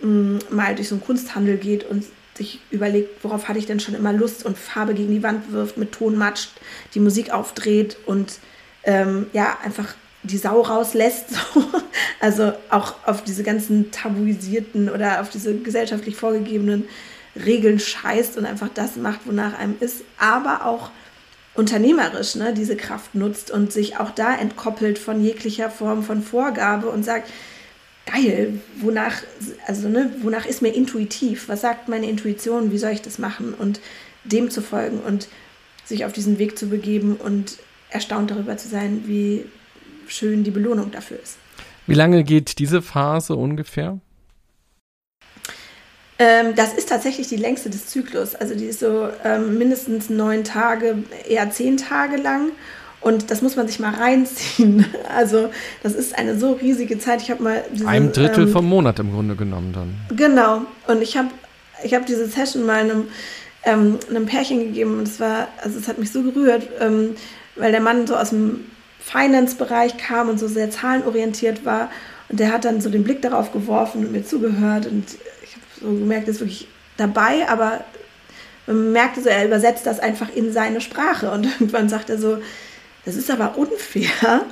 [0.01, 3.81] mh, mm, mal durch so einen Kunsthandel geht und sich überlegt, worauf hatte ich denn
[3.81, 6.51] schon immer Lust und Farbe gegen die Wand wirft, mit Ton matscht,
[6.95, 8.39] die Musik aufdreht und
[8.83, 11.27] ähm, ja, einfach die Sau rauslässt.
[11.55, 11.65] So.
[12.21, 16.87] Also auch auf diese ganzen tabuisierten oder auf diese gesellschaftlich vorgegebenen
[17.35, 20.91] Regeln scheißt und einfach das macht, wonach einem ist, aber auch
[21.55, 26.89] unternehmerisch ne, diese Kraft nutzt und sich auch da entkoppelt von jeglicher Form von Vorgabe
[26.89, 27.31] und sagt,
[28.07, 29.23] geil, wonach,
[29.67, 31.49] also ne, wonach ist mir intuitiv?
[31.49, 32.73] Was sagt meine Intuition?
[32.73, 33.55] Wie soll ich das machen?
[33.55, 33.81] Und
[34.25, 35.29] dem zu folgen und
[35.85, 37.59] sich auf diesen Weg zu begeben und
[37.89, 39.47] erstaunt darüber zu sein, wie
[40.11, 41.37] schön die Belohnung dafür ist.
[41.87, 43.99] Wie lange geht diese Phase ungefähr?
[46.19, 48.35] Ähm, das ist tatsächlich die längste des Zyklus.
[48.35, 52.51] Also die ist so ähm, mindestens neun Tage, eher zehn Tage lang.
[53.01, 54.85] Und das muss man sich mal reinziehen.
[55.09, 55.51] Also
[55.83, 57.23] das ist eine so riesige Zeit.
[57.23, 60.17] Ich habe mal diese, ein Drittel ähm, vom Monat im Grunde genommen dann.
[60.17, 60.63] Genau.
[60.87, 61.31] Und ich habe
[61.83, 63.09] ich habe diese Session mal einem,
[63.65, 67.15] ähm, einem Pärchen gegeben und es war, also es hat mich so gerührt, ähm,
[67.57, 68.65] weil der Mann so aus dem
[69.01, 71.91] Finance-Bereich kam und so sehr zahlenorientiert war
[72.29, 75.05] und der hat dann so den Blick darauf geworfen und mir zugehört und
[75.43, 77.85] ich habe so gemerkt, er ist wirklich dabei, aber
[78.67, 82.39] man merkte so, er übersetzt das einfach in seine Sprache und irgendwann sagt er so,
[83.05, 84.45] das ist aber unfair,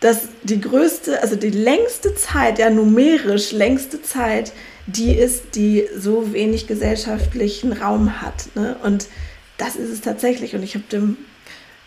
[0.00, 4.52] dass die größte, also die längste Zeit, ja numerisch längste Zeit,
[4.86, 8.54] die ist, die so wenig gesellschaftlichen Raum hat.
[8.54, 8.76] Ne?
[8.82, 9.08] Und
[9.58, 10.54] das ist es tatsächlich.
[10.54, 11.16] Und ich habe dem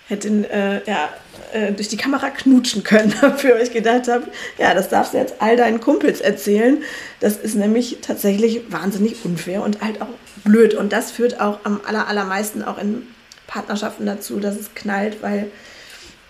[0.10, 1.10] hätte äh, ja,
[1.54, 5.18] äh, durch die Kamera knutschen können dafür, weil ich gedacht habe, ja, das darfst du
[5.18, 6.84] jetzt all deinen Kumpels erzählen.
[7.20, 10.10] Das ist nämlich tatsächlich wahnsinnig unfair und halt auch
[10.44, 10.74] blöd.
[10.74, 13.08] Und das führt auch am aller, allermeisten auch in
[13.48, 15.52] Partnerschaften dazu, dass es knallt, weil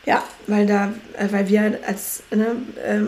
[0.05, 2.47] ja, weil da, äh, weil wir als ne,
[2.85, 3.07] ähm,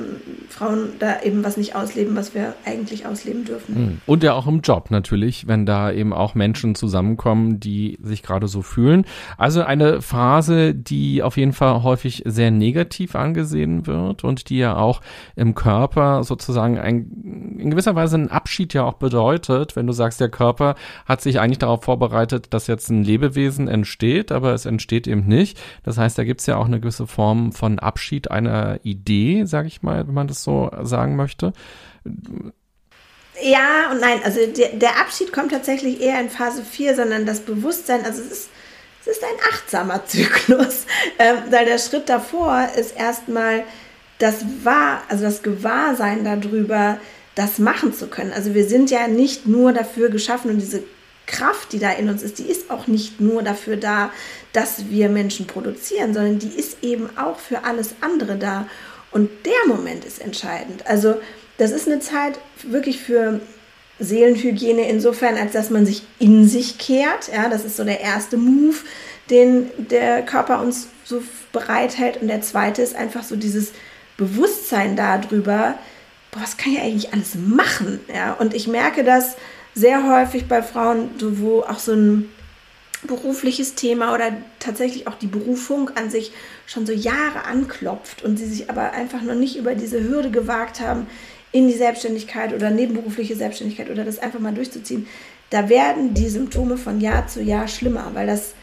[0.49, 3.75] Frauen da eben was nicht ausleben, was wir eigentlich ausleben dürfen.
[3.75, 4.01] Hm.
[4.05, 8.47] Und ja auch im Job natürlich, wenn da eben auch Menschen zusammenkommen, die sich gerade
[8.47, 9.05] so fühlen.
[9.37, 14.75] Also eine Phase, die auf jeden Fall häufig sehr negativ angesehen wird und die ja
[14.75, 15.01] auch
[15.35, 20.19] im Körper sozusagen ein, in gewisser Weise ein Abschied ja auch bedeutet, wenn du sagst,
[20.19, 20.75] der Körper
[21.05, 25.59] hat sich eigentlich darauf vorbereitet, dass jetzt ein Lebewesen entsteht, aber es entsteht eben nicht.
[25.83, 29.67] Das heißt, da gibt es ja auch eine gewisse Form von Abschied einer Idee, sage
[29.67, 31.53] ich mal, wenn man das so sagen möchte.
[33.43, 37.41] Ja und nein, also der, der Abschied kommt tatsächlich eher in Phase 4, sondern das
[37.41, 38.49] Bewusstsein, also es ist,
[39.01, 40.85] es ist ein achtsamer Zyklus,
[41.17, 43.63] ähm, weil der Schritt davor ist erstmal
[44.19, 46.97] das Wahr, also das Gewahrsein darüber,
[47.35, 48.33] das machen zu können.
[48.33, 50.83] Also wir sind ja nicht nur dafür geschaffen und diese
[51.31, 54.11] Kraft, die da in uns ist, die ist auch nicht nur dafür da,
[54.53, 58.67] dass wir Menschen produzieren, sondern die ist eben auch für alles andere da.
[59.11, 60.85] Und der Moment ist entscheidend.
[60.85, 61.15] Also
[61.57, 63.39] das ist eine Zeit wirklich für
[63.99, 67.29] Seelenhygiene insofern, als dass man sich in sich kehrt.
[67.33, 68.77] Ja, das ist so der erste Move,
[69.29, 71.21] den der Körper uns so
[71.51, 72.21] bereithält.
[72.21, 73.71] Und der zweite ist einfach so dieses
[74.17, 75.75] Bewusstsein darüber,
[76.31, 77.99] boah, was kann ich eigentlich alles machen?
[78.13, 79.35] Ja, und ich merke das
[79.73, 82.29] sehr häufig bei Frauen, wo auch so ein
[83.03, 86.31] berufliches Thema oder tatsächlich auch die Berufung an sich
[86.67, 90.81] schon so Jahre anklopft und sie sich aber einfach noch nicht über diese Hürde gewagt
[90.81, 91.07] haben,
[91.51, 95.07] in die Selbstständigkeit oder nebenberufliche Selbstständigkeit oder das einfach mal durchzuziehen,
[95.49, 98.53] da werden die Symptome von Jahr zu Jahr schlimmer, weil das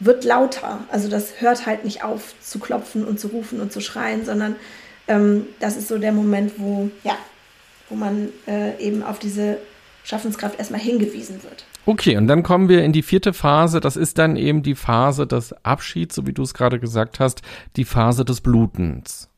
[0.00, 0.84] wird lauter.
[0.90, 4.56] Also das hört halt nicht auf zu klopfen und zu rufen und zu schreien, sondern
[5.06, 7.16] ähm, das ist so der Moment, wo, ja,
[7.88, 9.58] wo man äh, eben auf diese
[10.04, 11.64] Schaffenskraft erstmal hingewiesen wird.
[11.84, 13.80] Okay, und dann kommen wir in die vierte Phase.
[13.80, 17.42] Das ist dann eben die Phase des Abschieds, so wie du es gerade gesagt hast,
[17.76, 19.28] die Phase des Blutens.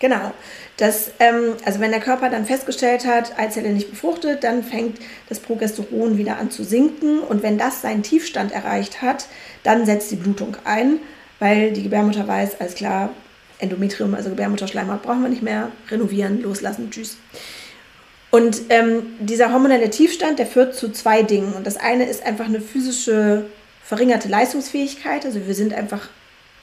[0.00, 0.32] Genau.
[0.78, 4.98] Das, ähm, also wenn der Körper dann festgestellt hat, Eizelle nicht befruchtet, dann fängt
[5.28, 7.20] das Progesteron wieder an zu sinken.
[7.20, 9.26] Und wenn das seinen Tiefstand erreicht hat,
[9.62, 11.00] dann setzt die Blutung ein,
[11.38, 13.10] weil die Gebärmutter weiß, alles klar,
[13.58, 17.18] Endometrium, also Gebärmutterschleimhaut brauchen wir nicht mehr, renovieren, loslassen, tschüss.
[18.30, 21.52] Und ähm, dieser hormonelle Tiefstand, der führt zu zwei Dingen.
[21.54, 23.46] Und das eine ist einfach eine physische
[23.84, 25.26] verringerte Leistungsfähigkeit.
[25.26, 26.08] Also wir sind einfach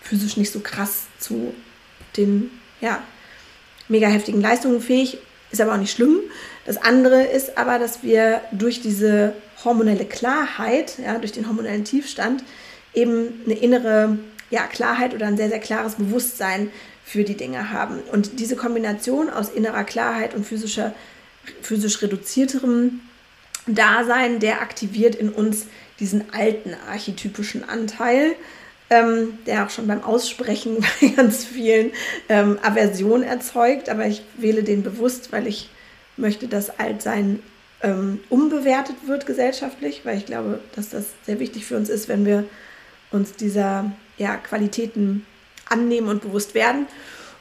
[0.01, 1.53] physisch nicht so krass zu
[2.15, 3.03] den ja,
[3.89, 5.17] mega heftigen Leistungen fähig,
[5.51, 6.19] ist aber auch nicht schlimm.
[6.65, 12.43] Das andere ist aber, dass wir durch diese hormonelle Klarheit, ja, durch den hormonellen Tiefstand,
[12.93, 14.17] eben eine innere
[14.49, 16.71] ja, Klarheit oder ein sehr, sehr klares Bewusstsein
[17.03, 17.99] für die Dinge haben.
[18.11, 20.93] Und diese Kombination aus innerer Klarheit und physischer
[21.61, 23.01] physisch reduzierterem
[23.67, 25.67] Dasein, der aktiviert in uns
[25.99, 28.35] diesen alten archetypischen Anteil,
[28.89, 31.91] ähm, der auch schon beim Aussprechen bei ganz vielen
[32.29, 33.89] ähm, Aversion erzeugt.
[33.89, 35.69] Aber ich wähle den bewusst, weil ich
[36.15, 37.39] möchte, dass Altsein
[37.81, 42.25] ähm, umbewertet wird gesellschaftlich, weil ich glaube, dass das sehr wichtig für uns ist, wenn
[42.25, 42.45] wir
[43.11, 45.25] uns dieser ja, Qualitäten
[45.69, 46.87] annehmen und bewusst werden.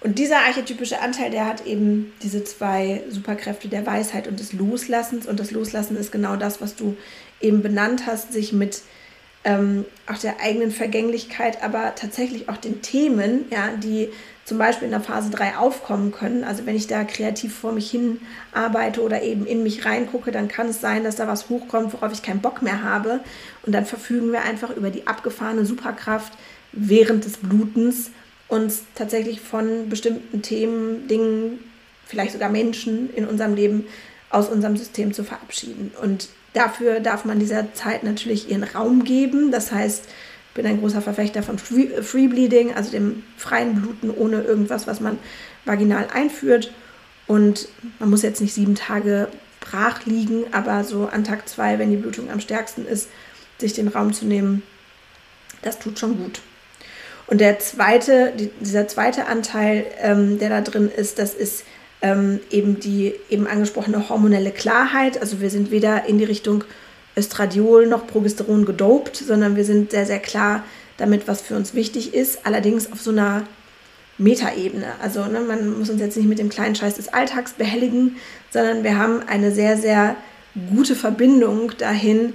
[0.01, 5.27] Und dieser archetypische Anteil, der hat eben diese zwei Superkräfte der Weisheit und des Loslassens.
[5.27, 6.97] Und das Loslassen ist genau das, was du
[7.41, 8.83] eben benannt hast, sich mit
[9.45, 14.11] ähm, auch der eigenen Vergänglichkeit, aber tatsächlich auch den Themen, ja, die
[14.45, 16.45] zum Beispiel in der Phase 3 aufkommen können.
[16.45, 18.21] Also wenn ich da kreativ vor mich hin
[18.53, 22.13] arbeite oder eben in mich reingucke, dann kann es sein, dass da was hochkommt, worauf
[22.13, 23.21] ich keinen Bock mehr habe.
[23.65, 26.33] Und dann verfügen wir einfach über die abgefahrene Superkraft
[26.73, 28.11] während des Blutens
[28.49, 31.59] uns tatsächlich von bestimmten Themen, Dingen,
[32.07, 33.87] vielleicht sogar Menschen in unserem Leben
[34.31, 35.93] aus unserem System zu verabschieden.
[36.01, 39.51] Und dafür darf man dieser Zeit natürlich ihren Raum geben.
[39.51, 44.11] Das heißt, ich bin ein großer Verfechter von Free, Free Bleeding, also dem freien Bluten
[44.11, 45.19] ohne irgendwas, was man
[45.65, 46.73] vaginal einführt.
[47.27, 47.69] Und
[47.99, 49.29] man muss jetzt nicht sieben Tage
[49.61, 53.09] brach liegen, aber so an Tag zwei, wenn die Blutung am stärksten ist,
[53.59, 54.63] sich den Raum zu nehmen,
[55.63, 56.41] das tut schon gut.
[57.27, 61.65] Und der zweite, dieser zweite Anteil, ähm, der da drin ist, das ist
[62.03, 65.21] ähm, eben die eben angesprochene hormonelle Klarheit.
[65.21, 66.65] Also wir sind weder in die Richtung
[67.17, 70.63] Östradiol noch Progesteron gedopt, sondern wir sind sehr, sehr klar
[70.99, 72.47] damit, was für uns wichtig ist.
[72.47, 73.45] Allerdings auf so einer
[74.19, 74.87] Metaebene.
[75.03, 78.17] Also ne, man muss uns jetzt nicht mit dem kleinen Scheiß des Alltags behelligen,
[78.51, 80.17] sondern wir haben eine sehr, sehr
[80.75, 82.33] gute Verbindung dahin,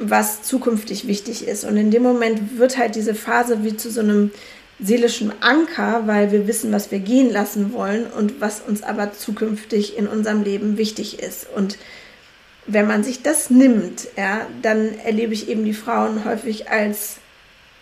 [0.00, 1.64] was zukünftig wichtig ist.
[1.64, 4.30] Und in dem Moment wird halt diese Phase wie zu so einem
[4.80, 9.96] seelischen Anker, weil wir wissen, was wir gehen lassen wollen und was uns aber zukünftig
[9.98, 11.46] in unserem Leben wichtig ist.
[11.54, 11.78] Und
[12.66, 17.16] wenn man sich das nimmt, ja, dann erlebe ich eben die Frauen häufig als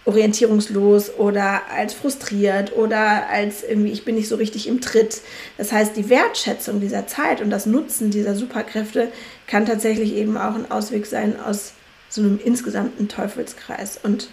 [0.07, 5.21] orientierungslos oder als frustriert oder als irgendwie, ich bin nicht so richtig im Tritt.
[5.59, 9.09] Das heißt, die Wertschätzung dieser Zeit und das Nutzen dieser Superkräfte
[9.49, 11.73] kann tatsächlich eben auch ein Ausweg sein aus
[12.09, 13.99] so einem insgesamten Teufelskreis.
[14.03, 14.29] Und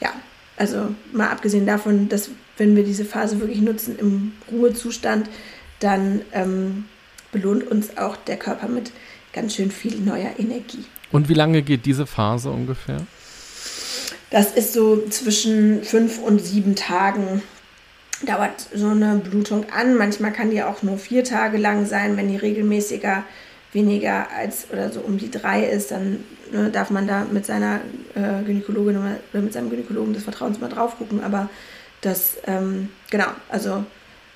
[0.00, 0.12] ja,
[0.56, 5.28] also mal abgesehen davon, dass wenn wir diese Phase wirklich nutzen im Ruhezustand,
[5.80, 6.84] dann ähm,
[7.32, 8.92] belohnt uns auch der Körper mit
[9.32, 10.84] ganz schön viel neuer Energie.
[11.10, 13.06] Und wie lange geht diese Phase ungefähr?
[14.30, 17.42] Das ist so zwischen fünf und sieben Tagen
[18.24, 19.96] dauert so eine Blutung an.
[19.96, 23.24] Manchmal kann die auch nur vier Tage lang sein, wenn die regelmäßiger
[23.72, 26.20] weniger als oder so um die drei ist, dann
[26.52, 27.80] ne, darf man da mit seiner
[28.14, 31.22] äh, Gynäkologin oder mit seinem Gynäkologen des Vertrauens mal drauf gucken.
[31.24, 31.48] Aber
[32.02, 33.84] das, ähm, genau, also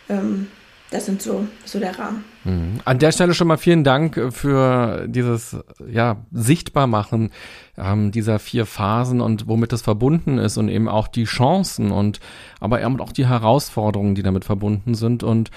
[0.08, 0.48] ähm,
[0.90, 2.24] das sind so, so der Rahmen.
[2.44, 2.80] Mhm.
[2.84, 5.56] An der Stelle schon mal vielen Dank für dieses
[5.86, 7.32] ja, Sichtbarmachen
[7.78, 12.20] ähm, dieser vier Phasen und womit das verbunden ist und eben auch die Chancen und
[12.60, 15.50] aber eben auch die Herausforderungen, die damit verbunden sind und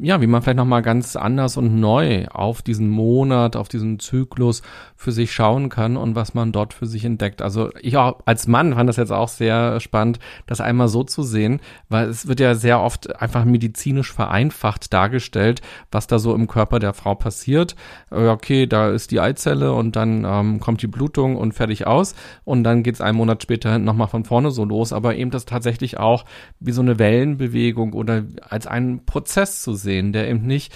[0.00, 4.62] ja, wie man vielleicht nochmal ganz anders und neu auf diesen Monat, auf diesen Zyklus
[4.96, 7.42] für sich schauen kann und was man dort für sich entdeckt.
[7.42, 11.22] Also ich auch als Mann fand das jetzt auch sehr spannend, das einmal so zu
[11.22, 16.46] sehen, weil es wird ja sehr oft einfach medizinisch vereinfacht dargestellt, was da so im
[16.46, 17.76] Körper der Frau passiert.
[18.10, 22.14] Okay, da ist die Eizelle und dann ähm, kommt die Blutung und fertig aus
[22.44, 25.44] und dann geht es einen Monat später nochmal von vorne so los, aber eben das
[25.44, 26.24] tatsächlich auch
[26.60, 30.72] wie so eine Wellenbewegung oder als einen Prozess zu sehen, der eben nicht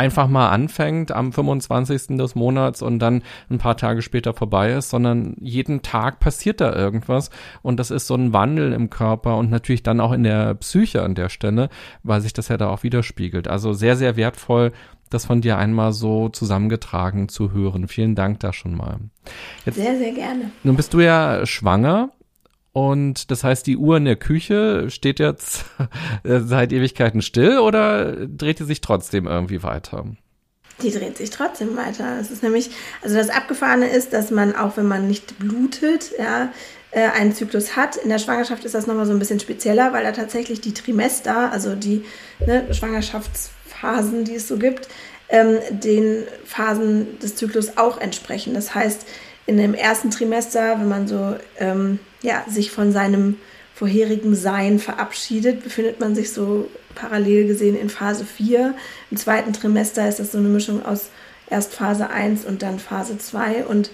[0.00, 2.16] einfach mal anfängt am 25.
[2.16, 6.74] des Monats und dann ein paar Tage später vorbei ist, sondern jeden Tag passiert da
[6.74, 7.28] irgendwas
[7.60, 11.02] und das ist so ein Wandel im Körper und natürlich dann auch in der Psyche
[11.02, 11.68] an der Stelle,
[12.02, 13.46] weil sich das ja da auch widerspiegelt.
[13.46, 14.72] Also sehr, sehr wertvoll,
[15.10, 17.88] das von dir einmal so zusammengetragen zu hören.
[17.88, 18.98] Vielen Dank da schon mal.
[19.66, 20.50] Jetzt, sehr, sehr gerne.
[20.62, 22.10] Nun bist du ja schwanger
[22.72, 25.64] und das heißt, die Uhr in der Küche steht jetzt
[26.24, 30.04] seit Ewigkeiten still oder dreht sie sich trotzdem irgendwie weiter?
[30.82, 32.18] Die dreht sich trotzdem weiter.
[32.20, 32.70] Es ist nämlich,
[33.02, 36.52] also das Abgefahrene ist, dass man auch wenn man nicht blutet, ja,
[36.92, 37.96] äh, einen Zyklus hat.
[37.96, 41.52] In der Schwangerschaft ist das nochmal so ein bisschen spezieller, weil da tatsächlich die Trimester,
[41.52, 42.04] also die
[42.46, 42.66] ne,
[43.80, 44.88] Schwangerschaftsphasen, die es so gibt,
[45.28, 48.54] ähm, den Phasen des Zyklus auch entsprechen.
[48.54, 49.06] Das heißt,
[49.46, 53.36] in dem ersten Trimester, wenn man so ähm, ja, sich von seinem
[53.74, 58.74] vorherigen Sein verabschiedet, befindet man sich so parallel gesehen in Phase 4.
[59.10, 61.06] Im zweiten Trimester ist das so eine Mischung aus
[61.48, 63.64] erst Phase 1 und dann Phase 2.
[63.64, 63.90] Und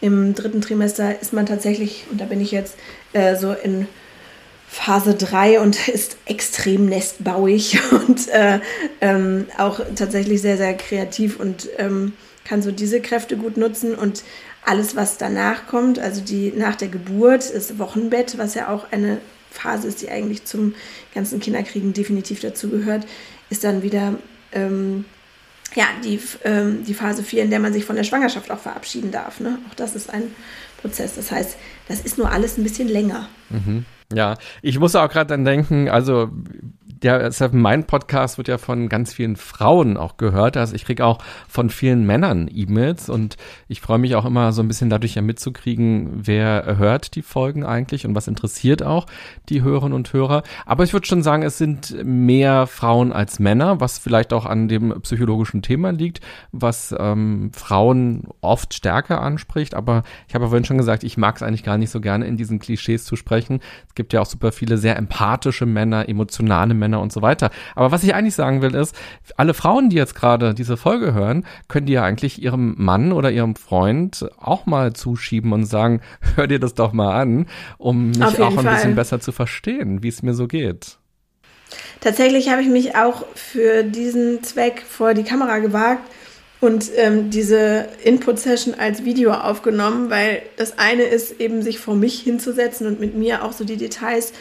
[0.00, 2.76] im dritten Trimester ist man tatsächlich, und da bin ich jetzt
[3.12, 3.86] äh, so in
[4.68, 8.60] Phase 3 und ist extrem nestbauig und äh,
[9.00, 12.12] ähm, auch tatsächlich sehr, sehr kreativ und ähm,
[12.44, 13.94] kann so diese Kräfte gut nutzen.
[13.94, 14.22] Und
[14.64, 19.18] alles, was danach kommt, also die nach der Geburt, ist Wochenbett, was ja auch eine
[19.50, 20.74] Phase ist, die eigentlich zum
[21.14, 23.06] ganzen Kinderkriegen definitiv dazugehört,
[23.48, 24.14] ist dann wieder
[24.52, 25.04] ähm,
[25.74, 29.10] ja, die, ähm, die Phase 4, in der man sich von der Schwangerschaft auch verabschieden
[29.10, 29.40] darf.
[29.40, 29.58] Ne?
[29.68, 30.34] Auch das ist ein
[30.80, 31.14] Prozess.
[31.14, 31.56] Das heißt,
[31.88, 33.28] das ist nur alles ein bisschen länger.
[33.50, 33.84] Mhm.
[34.12, 36.30] Ja, ich muss auch gerade dann denken, also
[37.02, 40.56] der Seven Mind Podcast wird ja von ganz vielen Frauen auch gehört.
[40.56, 43.36] Also ich kriege auch von vielen Männern E-Mails und
[43.68, 47.64] ich freue mich auch immer so ein bisschen dadurch ja mitzukriegen, wer hört die Folgen
[47.64, 49.06] eigentlich und was interessiert auch
[49.50, 50.42] die Hörerinnen und Hörer.
[50.64, 54.68] Aber ich würde schon sagen, es sind mehr Frauen als Männer, was vielleicht auch an
[54.68, 56.20] dem psychologischen Thema liegt,
[56.52, 59.74] was ähm, Frauen oft stärker anspricht.
[59.74, 62.38] Aber ich habe vorhin schon gesagt, ich mag es eigentlich gar nicht so gerne in
[62.38, 63.60] diesen Klischees zu sprechen.
[63.86, 67.50] Es gibt ja auch super viele sehr empathische Männer, emotionale Männer Männer und so weiter.
[67.74, 68.94] Aber was ich eigentlich sagen will, ist,
[69.36, 73.30] alle Frauen, die jetzt gerade diese Folge hören, können die ja eigentlich ihrem Mann oder
[73.30, 76.00] ihrem Freund auch mal zuschieben und sagen,
[76.36, 77.46] hör dir das doch mal an,
[77.78, 78.74] um mich auch ein Fall.
[78.74, 80.98] bisschen besser zu verstehen, wie es mir so geht.
[82.00, 86.08] Tatsächlich habe ich mich auch für diesen Zweck vor die Kamera gewagt
[86.60, 92.20] und ähm, diese Input-Session als Video aufgenommen, weil das eine ist eben sich vor mich
[92.20, 94.32] hinzusetzen und mit mir auch so die Details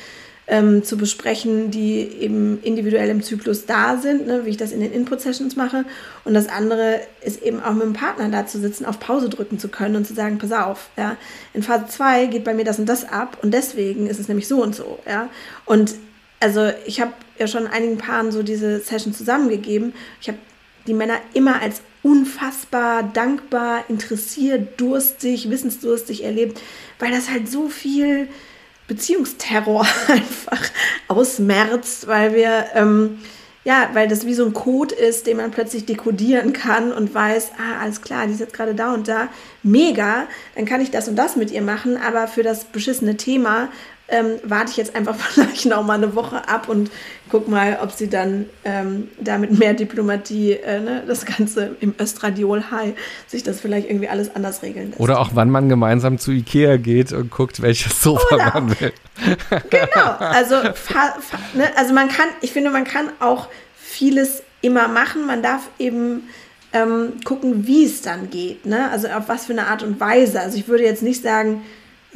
[0.48, 4.80] ähm, zu besprechen, die eben individuell im Zyklus da sind, ne, wie ich das in
[4.80, 5.86] den Input-Sessions mache.
[6.24, 9.58] Und das andere ist eben auch mit dem Partner da zu sitzen, auf Pause drücken
[9.58, 11.18] zu können und zu sagen, pass auf, ja,
[11.54, 14.48] in Phase 2 geht bei mir das und das ab und deswegen ist es nämlich
[14.48, 15.30] so und so, ja.
[15.66, 15.96] Und
[16.40, 19.94] also ich habe ja schon einigen Paaren so diese Session zusammengegeben.
[20.22, 20.38] Ich habe
[20.86, 26.62] die Männer immer als unfassbar dankbar, interessiert, durstig, wissensdurstig erlebt,
[27.00, 28.28] weil das halt so viel
[28.88, 30.62] Beziehungsterror einfach
[31.08, 33.20] ausmerzt, weil wir, ähm,
[33.64, 37.52] ja, weil das wie so ein Code ist, den man plötzlich dekodieren kann und weiß,
[37.58, 39.28] ah, alles klar, die ist jetzt gerade da und da,
[39.64, 43.70] mega, dann kann ich das und das mit ihr machen, aber für das beschissene Thema
[44.08, 46.92] ähm, warte ich jetzt einfach vielleicht noch mal eine Woche ab und
[47.30, 51.96] guck mal, ob sie dann ähm, da mit mehr Diplomatie äh, ne, das Ganze im
[52.00, 52.94] Östradiol High
[53.28, 55.00] sich das vielleicht irgendwie alles anders regeln lässt.
[55.00, 58.94] Oder auch wann man gemeinsam zu Ikea geht und guckt, welches Sofa Oder, man will.
[59.70, 60.56] genau, also,
[61.54, 65.26] ne, also man kann, ich finde, man kann auch vieles immer machen.
[65.26, 66.24] Man darf eben
[66.74, 68.66] ähm, gucken, wie es dann geht.
[68.66, 68.90] Ne?
[68.92, 70.42] Also auf was für eine Art und Weise.
[70.42, 71.62] Also ich würde jetzt nicht sagen,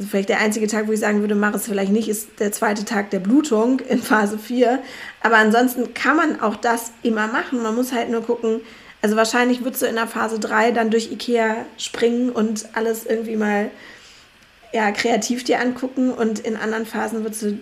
[0.08, 2.84] vielleicht der einzige Tag, wo ich sagen würde, mach es vielleicht nicht, ist der zweite
[2.84, 4.78] Tag der Blutung in Phase 4.
[5.22, 7.62] Aber ansonsten kann man auch das immer machen.
[7.62, 8.60] Man muss halt nur gucken,
[9.02, 13.36] also wahrscheinlich würdest du in der Phase 3 dann durch Ikea springen und alles irgendwie
[13.36, 13.70] mal
[14.72, 17.58] ja, kreativ dir angucken und in anderen Phasen würdest du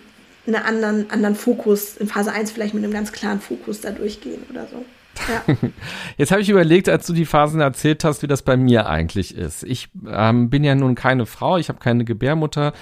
[0.46, 4.44] einen anderen, anderen Fokus, in Phase 1 vielleicht mit einem ganz klaren Fokus da durchgehen
[4.50, 4.84] oder so.
[5.28, 5.54] Ja.
[6.16, 9.34] Jetzt habe ich überlegt, als du die Phasen erzählt hast, wie das bei mir eigentlich
[9.34, 9.64] ist.
[9.64, 12.72] Ich ähm, bin ja nun keine Frau, ich habe keine Gebärmutter.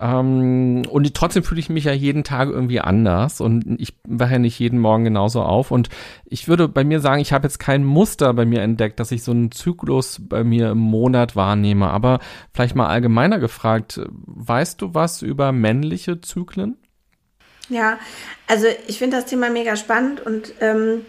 [0.00, 4.38] Ähm, und trotzdem fühle ich mich ja jeden Tag irgendwie anders und ich wache ja
[4.38, 5.70] nicht jeden Morgen genauso auf.
[5.70, 5.88] Und
[6.24, 9.22] ich würde bei mir sagen, ich habe jetzt kein Muster bei mir entdeckt, dass ich
[9.22, 11.88] so einen Zyklus bei mir im Monat wahrnehme.
[11.88, 12.20] Aber
[12.52, 16.76] vielleicht mal allgemeiner gefragt, weißt du was über männliche Zyklen?
[17.68, 17.98] Ja,
[18.46, 21.00] also ich finde das Thema mega spannend und ähm,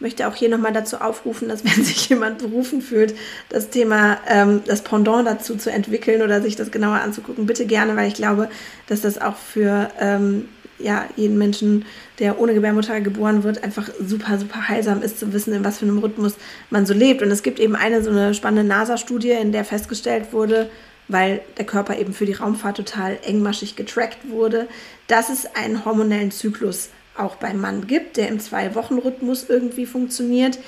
[0.00, 3.14] möchte auch hier nochmal dazu aufrufen, dass wenn sich jemand berufen fühlt,
[3.48, 7.96] das Thema, ähm, das Pendant dazu zu entwickeln oder sich das genauer anzugucken, bitte gerne,
[7.96, 8.48] weil ich glaube,
[8.86, 11.84] dass das auch für ähm, ja, jeden Menschen,
[12.18, 15.86] der ohne Gebärmutter geboren wird, einfach super, super heilsam ist zu wissen, in was für
[15.86, 16.34] einem Rhythmus
[16.70, 17.22] man so lebt.
[17.22, 20.70] Und es gibt eben eine so eine spannende NASA-Studie, in der festgestellt wurde,
[21.08, 24.68] weil der Körper eben für die Raumfahrt total engmaschig getrackt wurde,
[25.08, 30.58] dass es einen hormonellen Zyklus auch beim Mann gibt, der im Zwei-Wochen-Rhythmus irgendwie funktioniert.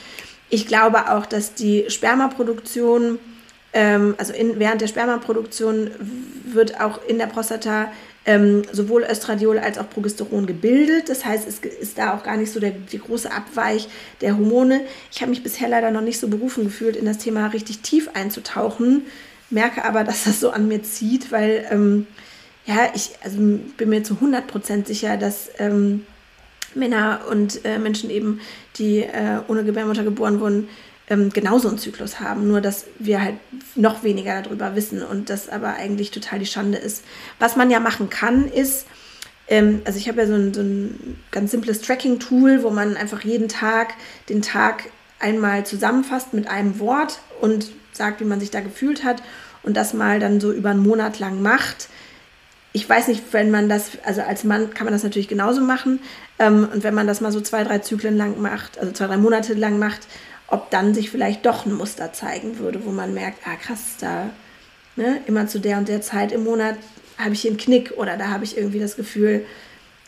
[0.49, 3.19] Ich glaube auch, dass die Spermaproduktion,
[3.73, 5.91] ähm, also in, während der Spermaproduktion
[6.45, 7.91] wird auch in der Prostata
[8.27, 11.09] ähm, sowohl Östradiol als auch Progesteron gebildet.
[11.09, 13.89] Das heißt, es ist da auch gar nicht so der, die große Abweich
[14.21, 14.83] der Hormone.
[15.11, 18.11] Ich habe mich bisher leider noch nicht so berufen gefühlt, in das Thema richtig tief
[18.15, 19.07] einzutauchen,
[19.49, 22.07] merke aber, dass das so an mir zieht, weil ähm,
[22.67, 26.07] ja, ich also bin mir zu 100% sicher, dass ähm,
[26.75, 28.41] Männer und äh, Menschen eben,
[28.77, 30.69] die äh, ohne Gebärmutter geboren wurden,
[31.09, 33.35] ähm, genauso einen Zyklus haben, nur dass wir halt
[33.75, 37.05] noch weniger darüber wissen und das aber eigentlich total die Schande ist.
[37.39, 38.87] Was man ja machen kann, ist,
[39.49, 43.23] ähm, also ich habe ja so ein, so ein ganz simples Tracking-Tool, wo man einfach
[43.23, 43.95] jeden Tag
[44.29, 44.85] den Tag
[45.19, 49.23] einmal zusammenfasst mit einem Wort und sagt, wie man sich da gefühlt hat
[49.63, 51.89] und das mal dann so über einen Monat lang macht
[52.73, 56.01] ich weiß nicht, wenn man das, also als Mann kann man das natürlich genauso machen.
[56.39, 59.17] Ähm, und wenn man das mal so zwei, drei Zyklen lang macht, also zwei, drei
[59.17, 60.07] Monate lang macht,
[60.47, 64.31] ob dann sich vielleicht doch ein Muster zeigen würde, wo man merkt, ah krass, da
[64.97, 66.77] ne, immer zu der und der Zeit im Monat
[67.19, 69.45] habe ich hier einen Knick oder da habe ich irgendwie das Gefühl,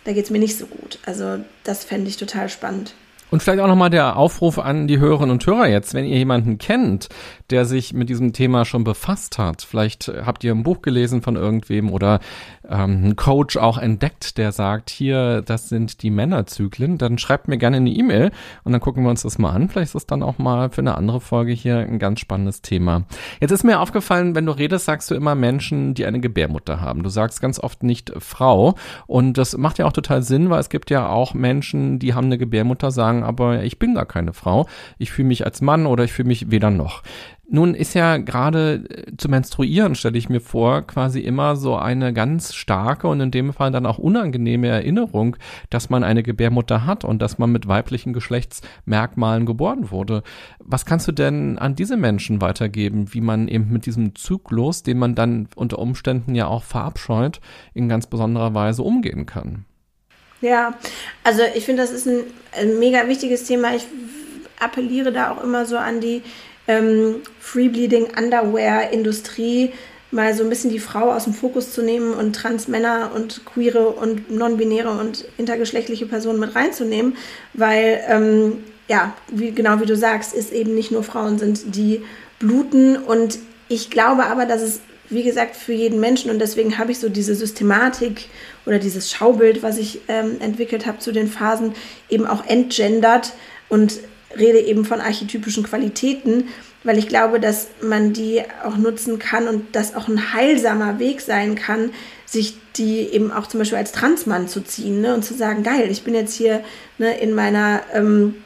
[0.05, 0.99] da geht es mir nicht so gut.
[1.05, 2.95] Also das fände ich total spannend.
[3.33, 6.59] Und vielleicht auch nochmal der Aufruf an die Hörerinnen und Hörer jetzt, wenn ihr jemanden
[6.59, 7.09] kennt,
[7.49, 9.63] der sich mit diesem Thema schon befasst hat.
[9.63, 12.21] Vielleicht habt ihr ein Buch gelesen von irgendwem oder
[12.69, 16.99] ähm, einen Coach auch entdeckt, der sagt, hier, das sind die Männerzyklen.
[16.99, 18.31] Dann schreibt mir gerne eine E-Mail
[18.65, 19.69] und dann gucken wir uns das mal an.
[19.69, 23.05] Vielleicht ist es dann auch mal für eine andere Folge hier ein ganz spannendes Thema.
[23.41, 27.03] Jetzt ist mir aufgefallen, wenn du redest, sagst du immer Menschen, die eine Gebärmutter haben.
[27.03, 28.75] Du sagst ganz oft nicht Frau.
[29.07, 32.27] Und das macht ja auch total Sinn, weil es gibt ja auch Menschen, die haben
[32.27, 34.67] eine Gebärmutter, sagen, aber ich bin gar keine Frau.
[34.99, 37.03] Ich fühle mich als Mann oder ich fühle mich weder noch.
[37.55, 42.15] Nun ist ja gerade äh, zu menstruieren, stelle ich mir vor, quasi immer so eine
[42.15, 45.37] ganz starke und in dem Fall dann auch unangenehme Erinnerung,
[45.69, 50.23] dass man eine Gebärmutter hat und dass man mit weiblichen Geschlechtsmerkmalen geboren wurde.
[50.61, 54.99] Was kannst du denn an diese Menschen weitergeben, wie man eben mit diesem Zyklus, den
[54.99, 57.43] man dann unter Umständen ja auch verabscheut,
[57.75, 59.67] in ganz besonderer Weise umgehen kann?
[60.41, 60.73] Ja,
[61.23, 62.21] also ich finde, das ist ein,
[62.59, 63.75] ein, mega wichtiges Thema.
[63.75, 63.85] Ich
[64.59, 66.23] appelliere da auch immer so an die
[66.69, 69.73] ähm, Freebleeding, Underwear, Industrie
[70.13, 73.89] mal so ein bisschen die Frau aus dem Fokus zu nehmen und Transmänner und queere
[73.89, 77.17] und non-binäre und intergeschlechtliche Personen mit reinzunehmen,
[77.55, 82.03] weil, ähm, ja, wie, genau wie du sagst, es eben nicht nur Frauen sind, die
[82.39, 82.97] bluten.
[82.97, 83.39] Und
[83.69, 87.09] ich glaube aber, dass es, wie gesagt, für jeden Menschen und deswegen habe ich so
[87.09, 88.29] diese Systematik
[88.67, 91.73] oder dieses Schaubild, was ich ähm, entwickelt habe zu den Phasen,
[92.11, 93.33] eben auch entgendert.
[93.71, 94.01] Und
[94.39, 96.49] rede eben von archetypischen Qualitäten,
[96.85, 101.21] weil ich glaube, dass man die auch nutzen kann und das auch ein heilsamer Weg
[101.21, 101.91] sein kann,
[102.27, 105.89] sich die eben auch zum Beispiel als Transmann zu ziehen ne, und zu sagen, geil,
[105.91, 106.65] ich bin jetzt hier
[106.99, 108.37] ne, in meiner ähm,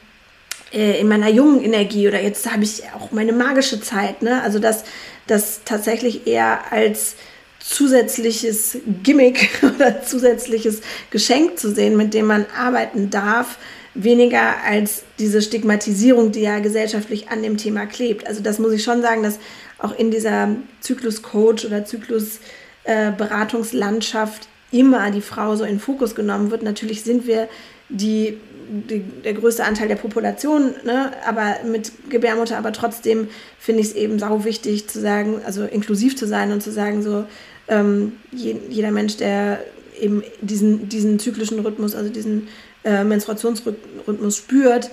[0.73, 4.21] äh, in meiner jungen Energie oder jetzt habe ich auch meine magische Zeit.
[4.21, 4.41] Ne?
[4.41, 4.83] Also das,
[5.25, 7.15] das tatsächlich eher als
[7.59, 13.57] zusätzliches Gimmick oder zusätzliches Geschenk zu sehen, mit dem man arbeiten darf,
[13.97, 18.27] weniger als diese Stigmatisierung, die ja gesellschaftlich an dem Thema klebt.
[18.27, 19.39] Also das muss ich schon sagen, dass
[19.79, 20.49] auch in dieser
[20.81, 24.47] Zyklus-Coach oder Zyklus-Beratungslandschaft äh,
[24.79, 26.61] immer die Frau so in Fokus genommen wird.
[26.61, 27.47] Natürlich sind wir
[27.89, 28.37] die,
[28.69, 31.13] die der größte Anteil der Population, ne?
[31.25, 33.29] aber mit Gebärmutter, aber trotzdem
[33.59, 37.01] finde ich es eben sau wichtig zu sagen, also inklusiv zu sein und zu sagen,
[37.01, 37.23] so
[37.67, 39.63] ähm, je, jeder Mensch, der
[39.99, 42.47] eben diesen, diesen zyklischen Rhythmus, also diesen
[42.87, 44.89] äh, Menstruationsrhythmus spürt,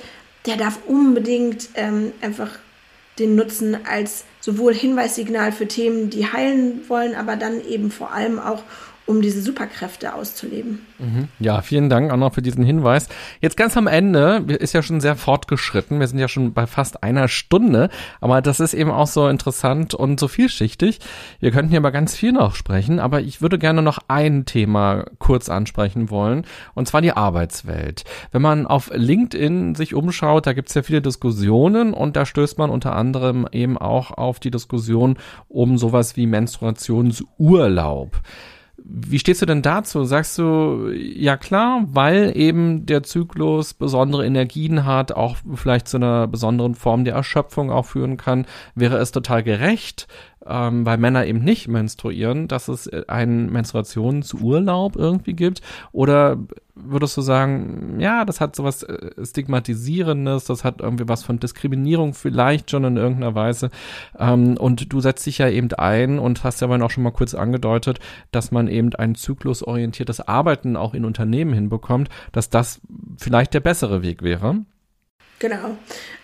[0.47, 2.51] der darf unbedingt ähm, einfach
[3.21, 8.41] den nutzen als sowohl Hinweissignal für Themen, die heilen wollen, aber dann eben vor allem
[8.41, 8.63] auch,
[9.07, 10.81] um diese Superkräfte auszuleben.
[10.99, 11.29] Mhm.
[11.39, 13.09] Ja, vielen Dank auch noch für diesen Hinweis.
[13.41, 17.03] Jetzt ganz am Ende, ist ja schon sehr fortgeschritten, wir sind ja schon bei fast
[17.03, 17.91] einer Stunde,
[18.21, 21.01] aber das ist eben auch so interessant und so vielschichtig.
[21.41, 25.05] Wir könnten hier aber ganz viel noch sprechen, aber ich würde gerne noch ein Thema
[25.19, 28.05] kurz ansprechen wollen, und zwar die Arbeitswelt.
[28.33, 32.57] Wenn man auf LinkedIn sich umschaut, da gibt es ja viele Diskussionen und da stößt
[32.57, 38.23] man unter anderem eben auch auf die Diskussion um sowas wie Menstruationsurlaub.
[38.87, 40.05] Wie stehst du denn dazu?
[40.05, 46.29] Sagst du, ja klar, weil eben der Zyklus besondere Energien hat, auch vielleicht zu einer
[46.29, 50.07] besonderen Form der Erschöpfung auch führen kann, wäre es total gerecht,
[50.47, 55.61] ähm, weil Männer eben nicht menstruieren, dass es einen Menstruationsurlaub irgendwie gibt?
[55.93, 56.39] Oder
[56.75, 62.15] würdest du sagen, ja, das hat sowas äh, Stigmatisierendes, das hat irgendwie was von Diskriminierung
[62.15, 63.71] vielleicht schon in irgendeiner Weise.
[64.19, 67.35] Ähm, und du setzt dich ja eben ein und hast ja auch schon mal kurz
[67.35, 68.01] angedeutet,
[68.33, 72.81] dass man eben ein zyklusorientiertes Arbeiten auch in Unternehmen hinbekommt, dass das
[73.19, 74.65] vielleicht der bessere Weg wäre.
[75.39, 75.77] Genau.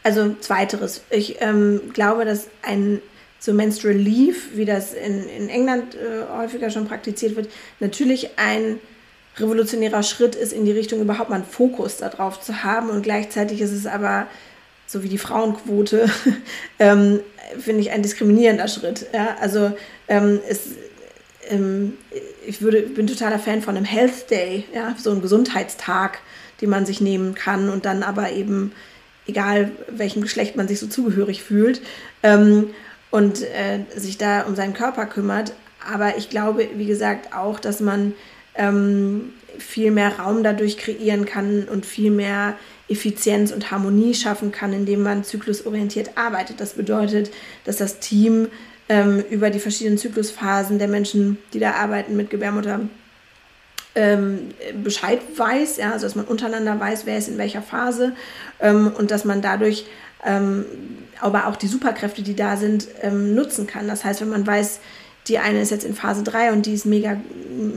[0.02, 1.04] Also zweiteres.
[1.10, 3.00] Ich ähm, glaube, dass ein
[3.40, 8.78] so Menstrual Leave, wie das in, in England äh, häufiger schon praktiziert wird, natürlich ein
[9.38, 12.90] revolutionärer Schritt ist in die Richtung, überhaupt mal einen Fokus darauf zu haben.
[12.90, 14.26] Und gleichzeitig ist es aber,
[14.86, 16.10] so wie die Frauenquote,
[16.78, 17.20] ähm,
[17.58, 19.06] finde ich ein diskriminierender Schritt.
[19.14, 19.36] Ja?
[19.40, 19.72] Also
[20.08, 20.72] ähm, es,
[21.48, 21.94] ähm,
[22.46, 24.94] ich würde, bin totaler Fan von einem Health Day, ja?
[24.98, 26.18] so einem Gesundheitstag,
[26.60, 28.72] den man sich nehmen kann und dann aber eben,
[29.26, 31.80] egal welchem Geschlecht man sich so zugehörig fühlt,
[32.22, 32.70] ähm,
[33.10, 35.52] und äh, sich da um seinen Körper kümmert.
[35.92, 38.14] Aber ich glaube, wie gesagt, auch, dass man
[38.54, 42.56] ähm, viel mehr Raum dadurch kreieren kann und viel mehr
[42.88, 46.60] Effizienz und Harmonie schaffen kann, indem man zyklusorientiert arbeitet.
[46.60, 47.30] Das bedeutet,
[47.64, 48.48] dass das Team
[48.88, 52.80] ähm, über die verschiedenen Zyklusphasen der Menschen, die da arbeiten mit Gebärmutter,
[53.94, 54.48] ähm,
[54.82, 58.12] Bescheid weiß, ja, also dass man untereinander weiß, wer ist in welcher Phase
[58.60, 59.86] ähm, und dass man dadurch
[60.24, 60.64] ähm,
[61.20, 63.88] aber auch die Superkräfte, die da sind, ähm, nutzen kann.
[63.88, 64.80] Das heißt, wenn man weiß,
[65.26, 67.20] die eine ist jetzt in Phase 3 und die ist mega,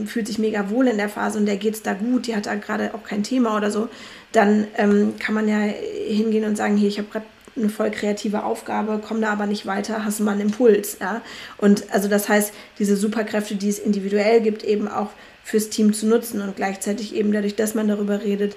[0.06, 2.46] fühlt sich mega wohl in der Phase und der geht es da gut, die hat
[2.46, 3.88] da gerade auch kein Thema oder so,
[4.32, 7.26] dann ähm, kann man ja hingehen und sagen, hier, ich habe gerade
[7.56, 10.98] eine voll kreative Aufgabe, komme da aber nicht weiter, hast du mal einen Impuls.
[11.00, 11.20] Ja?
[11.58, 15.10] Und also das heißt, diese Superkräfte, die es individuell gibt, eben auch
[15.44, 18.56] fürs Team zu nutzen und gleichzeitig eben dadurch, dass man darüber redet,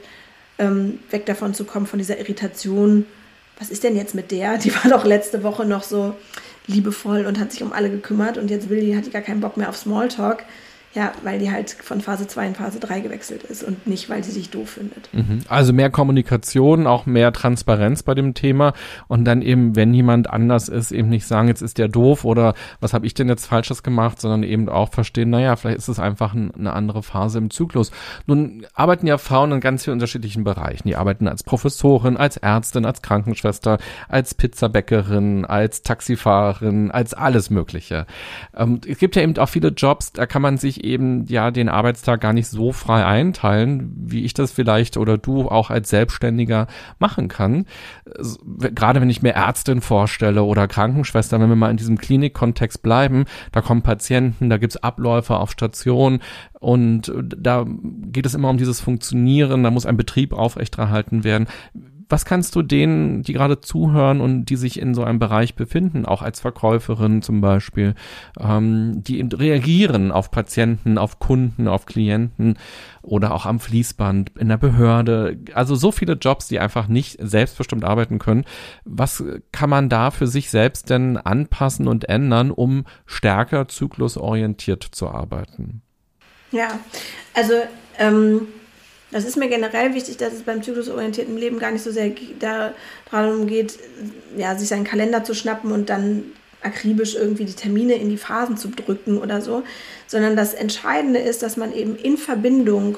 [0.58, 3.06] ähm, weg davon zu kommen, von dieser Irritation,
[3.60, 4.58] was ist denn jetzt mit der?
[4.58, 6.16] Die war doch letzte Woche noch so
[6.68, 9.42] liebevoll und hat sich um alle gekümmert und jetzt will die, hat die gar keinen
[9.42, 10.44] Bock mehr auf Smalltalk.
[10.98, 14.24] Ja, weil die halt von Phase 2 in Phase 3 gewechselt ist und nicht, weil
[14.24, 15.14] sie sich doof findet.
[15.14, 15.42] Mhm.
[15.48, 18.74] Also mehr Kommunikation, auch mehr Transparenz bei dem Thema
[19.08, 22.56] und dann eben, wenn jemand anders ist, eben nicht sagen, jetzt ist der doof oder
[22.80, 26.00] was habe ich denn jetzt Falsches gemacht, sondern eben auch verstehen, naja, vielleicht ist es
[26.00, 27.92] einfach ein, eine andere Phase im Zyklus.
[28.26, 30.88] Nun arbeiten ja Frauen in ganz vielen unterschiedlichen Bereichen.
[30.88, 33.78] Die arbeiten als Professorin, als Ärztin, als Krankenschwester,
[34.10, 38.08] als Pizzabäckerin, als Taxifahrerin, als alles Mögliche.
[38.56, 41.70] Ähm, es gibt ja eben auch viele Jobs, da kann man sich eben ja den
[41.70, 46.68] Arbeitstag gar nicht so frei einteilen, wie ich das vielleicht oder du auch als Selbstständiger
[47.00, 47.66] machen kann.
[48.46, 53.26] Gerade wenn ich mir Ärztin vorstelle oder Krankenschwester, wenn wir mal in diesem Klinikkontext bleiben,
[53.52, 56.20] da kommen Patienten, da gibt's Abläufe auf Station
[56.60, 61.48] und da geht es immer um dieses Funktionieren, da muss ein Betrieb aufrechterhalten werden
[62.10, 66.06] was kannst du denen, die gerade zuhören und die sich in so einem Bereich befinden,
[66.06, 67.96] auch als Verkäuferin zum Beispiel,
[68.40, 72.58] ähm, die reagieren auf Patienten, auf Kunden, auf Klienten
[73.02, 77.84] oder auch am Fließband, in der Behörde, also so viele Jobs, die einfach nicht selbstbestimmt
[77.84, 78.46] arbeiten können.
[78.86, 85.10] Was kann man da für sich selbst denn anpassen und ändern, um stärker zyklusorientiert zu
[85.10, 85.82] arbeiten?
[86.52, 86.80] Ja,
[87.34, 87.54] also
[88.00, 88.48] ähm
[89.12, 92.12] das ist mir generell wichtig, dass es beim zyklusorientierten Leben gar nicht so sehr
[93.10, 93.80] darum geht,
[94.36, 96.26] ja, sich seinen Kalender zu schnappen und dann
[96.62, 99.64] akribisch irgendwie die Termine in die Phasen zu drücken oder so,
[100.08, 102.98] sondern das Entscheidende ist, dass man eben in Verbindung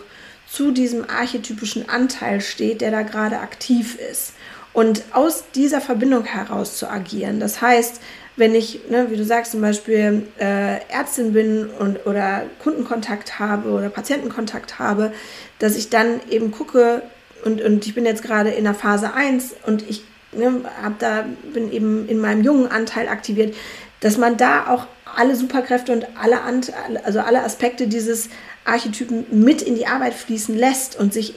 [0.49, 4.33] zu diesem archetypischen Anteil steht, der da gerade aktiv ist.
[4.73, 7.39] Und aus dieser Verbindung heraus zu agieren.
[7.39, 8.01] Das heißt,
[8.39, 13.69] wenn ich, ne, wie du sagst, zum Beispiel äh, Ärztin bin und, oder Kundenkontakt habe
[13.69, 15.11] oder Patientenkontakt habe,
[15.59, 17.03] dass ich dann eben gucke,
[17.43, 21.25] und, und ich bin jetzt gerade in der Phase 1 und ich ne, hab da,
[21.53, 23.55] bin eben in meinem jungen Anteil aktiviert,
[23.99, 26.71] dass man da auch alle Superkräfte und alle, Ant
[27.03, 28.29] also alle Aspekte dieses
[28.63, 31.33] Archetypen mit in die Arbeit fließen lässt und sich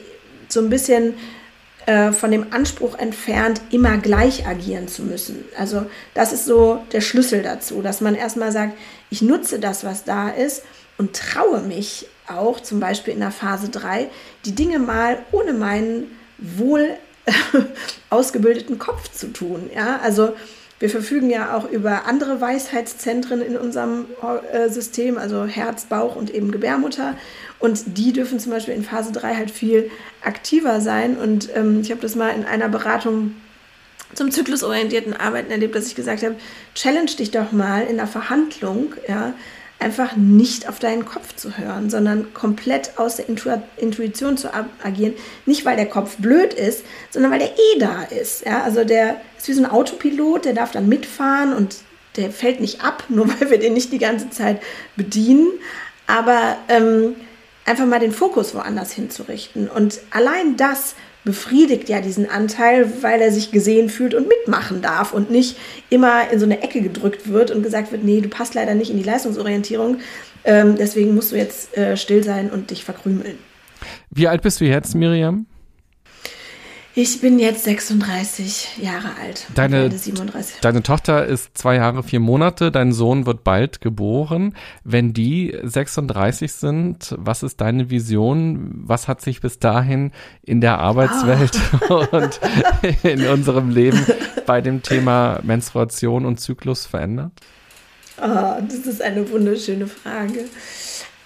[0.48, 1.14] so ein bisschen
[1.86, 5.44] äh, von dem Anspruch entfernt, immer gleich agieren zu müssen.
[5.58, 8.74] Also das ist so der Schlüssel dazu, dass man erstmal sagt,
[9.10, 10.62] ich nutze das, was da ist
[10.98, 14.08] und traue mich auch, zum Beispiel in der Phase 3,
[14.44, 16.90] die Dinge mal ohne meinen wohl
[18.10, 19.70] ausgebildeten Kopf zu tun.
[19.74, 20.34] Ja, also
[20.82, 24.06] wir verfügen ja auch über andere Weisheitszentren in unserem
[24.52, 27.14] äh, System, also Herz, Bauch und eben Gebärmutter.
[27.60, 29.92] Und die dürfen zum Beispiel in Phase 3 halt viel
[30.24, 31.16] aktiver sein.
[31.16, 33.36] Und ähm, ich habe das mal in einer Beratung
[34.14, 36.34] zum zyklusorientierten Arbeiten erlebt, dass ich gesagt habe,
[36.74, 39.34] challenge dich doch mal in der Verhandlung, ja,
[39.82, 45.14] einfach nicht auf deinen Kopf zu hören, sondern komplett aus der Intu Intuition zu agieren.
[45.44, 48.46] Nicht, weil der Kopf blöd ist, sondern weil der eh da ist.
[48.46, 48.62] Ja?
[48.62, 51.76] Also der ist wie so ein Autopilot, der darf dann mitfahren und
[52.16, 54.62] der fällt nicht ab, nur weil wir den nicht die ganze Zeit
[54.96, 55.48] bedienen.
[56.06, 57.16] Aber ähm,
[57.64, 59.68] einfach mal den Fokus woanders hinzurichten.
[59.68, 60.94] Und allein das
[61.24, 65.56] befriedigt ja diesen Anteil, weil er sich gesehen fühlt und mitmachen darf und nicht
[65.88, 68.90] immer in so eine Ecke gedrückt wird und gesagt wird, nee, du passt leider nicht
[68.90, 69.98] in die Leistungsorientierung,
[70.44, 73.38] ähm, deswegen musst du jetzt äh, still sein und dich verkrümeln.
[74.10, 75.46] Wie alt bist du jetzt, Miriam?
[76.94, 79.46] Ich bin jetzt 36 Jahre alt.
[79.54, 79.90] Deine,
[80.60, 82.70] deine Tochter ist zwei Jahre, vier Monate.
[82.70, 84.54] Dein Sohn wird bald geboren.
[84.84, 88.72] Wenn die 36 sind, was ist deine Vision?
[88.84, 90.12] Was hat sich bis dahin
[90.42, 92.04] in der Arbeitswelt oh.
[92.10, 92.40] und
[93.02, 94.04] in unserem Leben
[94.44, 97.32] bei dem Thema Menstruation und Zyklus verändert?
[98.20, 100.44] Oh, das ist eine wunderschöne Frage.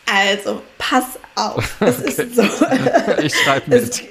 [0.08, 1.76] Also, pass auf.
[1.80, 2.22] Es okay.
[2.22, 2.42] ist so.
[3.22, 3.82] ich schreibe mit.
[3.82, 4.02] Es,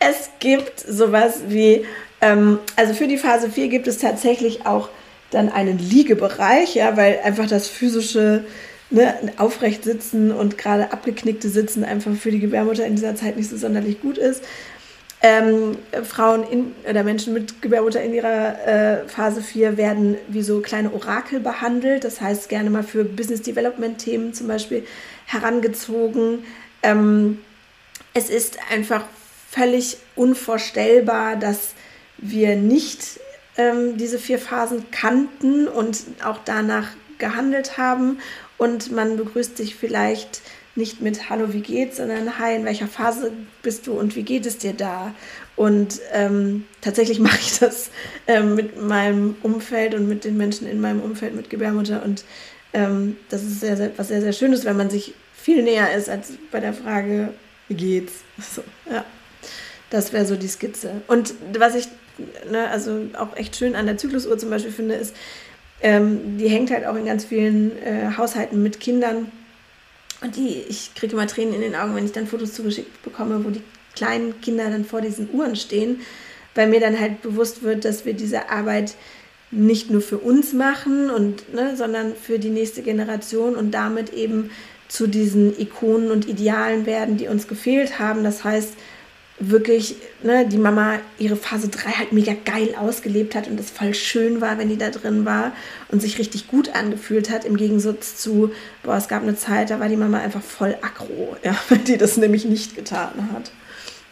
[0.00, 1.84] es gibt sowas wie,
[2.20, 4.88] ähm, also für die Phase 4 gibt es tatsächlich auch
[5.30, 8.44] dann einen Liegebereich, ja, weil einfach das physische
[8.90, 13.50] ne, aufrecht sitzen und gerade abgeknickte Sitzen einfach für die Gebärmutter in dieser Zeit nicht
[13.50, 14.42] so sonderlich gut ist.
[15.20, 20.60] Ähm, Frauen in, oder Menschen mit Gebärmutter in ihrer äh, Phase 4 werden wie so
[20.60, 24.84] kleine Orakel behandelt, das heißt gerne mal für Business Development Themen zum Beispiel
[25.26, 26.44] herangezogen.
[26.84, 27.38] Ähm,
[28.18, 29.04] es ist einfach
[29.50, 31.74] völlig unvorstellbar, dass
[32.18, 33.20] wir nicht
[33.56, 36.88] ähm, diese vier Phasen kannten und auch danach
[37.18, 38.18] gehandelt haben.
[38.58, 40.42] Und man begrüßt sich vielleicht
[40.74, 44.46] nicht mit Hallo, wie geht's, sondern Hi, in welcher Phase bist du und wie geht
[44.46, 45.14] es dir da?
[45.54, 47.90] Und ähm, tatsächlich mache ich das
[48.26, 52.02] ähm, mit meinem Umfeld und mit den Menschen in meinem Umfeld mit Gebärmutter.
[52.04, 52.24] Und
[52.72, 56.08] ähm, das ist sehr, sehr, was sehr, sehr Schönes, wenn man sich viel näher ist
[56.08, 57.32] als bei der Frage,
[57.74, 58.14] geht's?
[58.38, 59.04] So, ja.
[59.90, 61.00] Das wäre so die Skizze.
[61.06, 61.88] Und was ich
[62.50, 65.14] ne, also auch echt schön an der Zyklusuhr zum Beispiel finde, ist,
[65.80, 69.30] ähm, die hängt halt auch in ganz vielen äh, Haushalten mit Kindern.
[70.20, 73.44] Und die, ich kriege immer Tränen in den Augen, wenn ich dann Fotos zugeschickt bekomme,
[73.44, 73.62] wo die
[73.94, 76.00] kleinen Kinder dann vor diesen Uhren stehen,
[76.54, 78.94] weil mir dann halt bewusst wird, dass wir diese Arbeit
[79.50, 84.50] nicht nur für uns machen und ne, sondern für die nächste Generation und damit eben
[84.88, 88.24] zu diesen Ikonen und Idealen werden, die uns gefehlt haben.
[88.24, 88.74] Das heißt,
[89.40, 93.94] wirklich ne, die Mama ihre Phase 3 halt mega geil ausgelebt hat und es voll
[93.94, 95.52] schön war, wenn die da drin war
[95.88, 98.50] und sich richtig gut angefühlt hat, im Gegensatz zu,
[98.82, 102.16] boah, es gab eine Zeit, da war die Mama einfach voll aggro, ja, die das
[102.16, 103.52] nämlich nicht getan hat.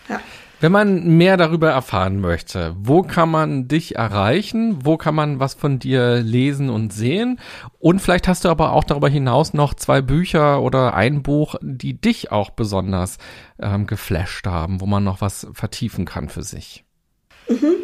[0.08, 0.20] Ja.
[0.58, 4.78] Wenn man mehr darüber erfahren möchte, wo kann man dich erreichen?
[4.84, 7.38] Wo kann man was von dir lesen und sehen?
[7.78, 12.00] Und vielleicht hast du aber auch darüber hinaus noch zwei Bücher oder ein Buch, die
[12.00, 13.18] dich auch besonders
[13.60, 16.84] ähm, geflasht haben, wo man noch was vertiefen kann für sich.
[17.50, 17.74] Mhm.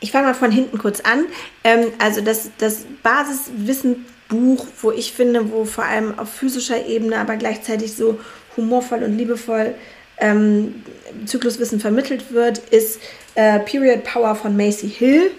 [0.00, 1.26] Ich fange mal von hinten kurz an.
[1.64, 7.36] Ähm, also das, das Basiswissenbuch, wo ich finde, wo vor allem auf physischer Ebene, aber
[7.36, 8.18] gleichzeitig so
[8.56, 9.74] humorvoll und liebevoll
[10.20, 10.82] ähm,
[11.26, 13.00] Zykluswissen vermittelt wird, ist
[13.34, 15.30] äh, Period Power von Macy Hill.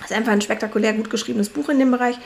[0.00, 2.16] Das ist einfach ein spektakulär gut geschriebenes Buch in dem Bereich.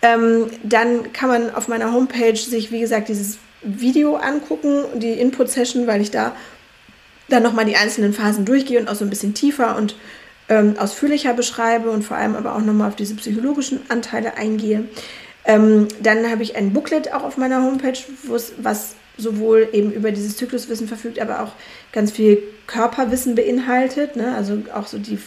[0.00, 5.86] Ähm, dann kann man auf meiner Homepage sich, wie gesagt, dieses Video angucken, die Input-Session,
[5.86, 6.34] weil ich da
[7.28, 9.96] dann nochmal die einzelnen Phasen durchgehe und auch so ein bisschen tiefer und
[10.48, 14.84] ähm, ausführlicher beschreibe und vor allem aber auch nochmal auf diese psychologischen Anteile eingehe.
[15.44, 20.36] Ähm, dann habe ich ein Booklet auch auf meiner Homepage, was sowohl eben über dieses
[20.36, 21.52] Zykluswissen verfügt, aber auch
[21.92, 24.16] ganz viel Körperwissen beinhaltet.
[24.16, 24.34] Ne?
[24.34, 25.18] Also auch so die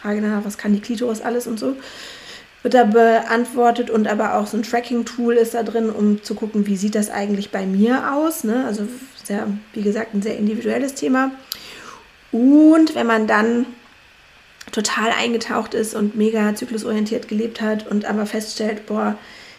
[0.00, 1.76] Frage nach, was kann die Klitoris alles und so,
[2.62, 6.66] wird da beantwortet und aber auch so ein Tracking-Tool ist da drin, um zu gucken,
[6.66, 8.44] wie sieht das eigentlich bei mir aus.
[8.44, 8.64] Ne?
[8.64, 8.88] Also
[9.22, 11.32] sehr, wie gesagt, ein sehr individuelles Thema.
[12.32, 13.66] Und wenn man dann
[14.72, 19.16] total eingetaucht ist und mega zyklusorientiert gelebt hat und aber feststellt, boah,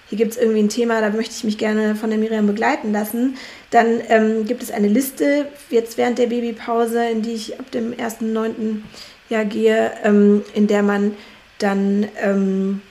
[0.08, 2.91] hier gibt es irgendwie ein Thema, da möchte ich mich gerne von der Miriam begleiten
[2.91, 3.38] lassen,
[3.72, 7.93] dann ähm, gibt es eine Liste jetzt während der Babypause, in die ich ab dem
[7.93, 8.82] 1.9.
[9.30, 11.16] Ja gehe, ähm, in der man
[11.58, 12.82] dann ähm,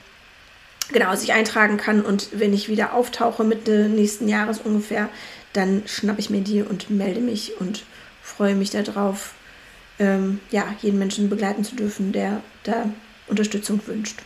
[0.91, 5.09] genau sich eintragen kann und wenn ich wieder auftauche Mitte nächsten Jahres ungefähr,
[5.53, 7.83] dann schnappe ich mir die und melde mich und
[8.21, 9.33] freue mich darauf,
[9.99, 12.89] ähm, ja, jeden Menschen begleiten zu dürfen, der da
[13.27, 14.21] Unterstützung wünscht.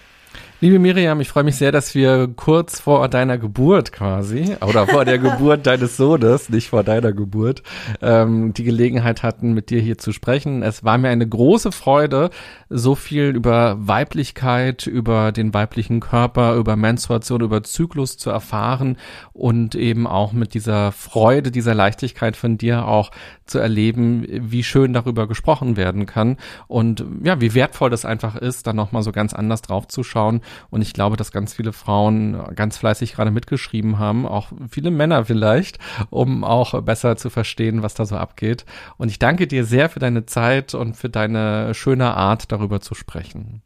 [0.62, 5.05] Liebe Miriam, ich freue mich sehr, dass wir kurz vor deiner Geburt quasi, oder vor
[5.05, 7.64] der Geburt deines Sohnes, nicht vor deiner Geburt,
[8.01, 10.62] ähm, die Gelegenheit hatten, mit dir hier zu sprechen.
[10.62, 12.30] Es war mir eine große Freude,
[12.70, 18.97] so viel über Weiblichkeit, über den weiblichen Körper, über Menstruation, über Zyklus zu erfahren
[19.32, 23.12] und eben auch mit dieser Freude, dieser Leichtigkeit von dir auch
[23.45, 26.36] zu erleben, wie schön darüber gesprochen werden kann
[26.68, 30.41] und ja, wie wertvoll das einfach ist, dann nochmal so ganz anders drauf zu schauen.
[30.70, 35.26] Und ich glaube, dass ganz viele Frauen ganz fleißig gerade mitgeschrieben haben, auch viele Männer
[35.26, 35.80] vielleicht,
[36.10, 38.66] um auch besser zu verstehen, was da so abgeht.
[38.97, 42.95] Und ich danke dir sehr für deine Zeit und für deine schöne Art, darüber zu
[42.95, 43.62] sprechen.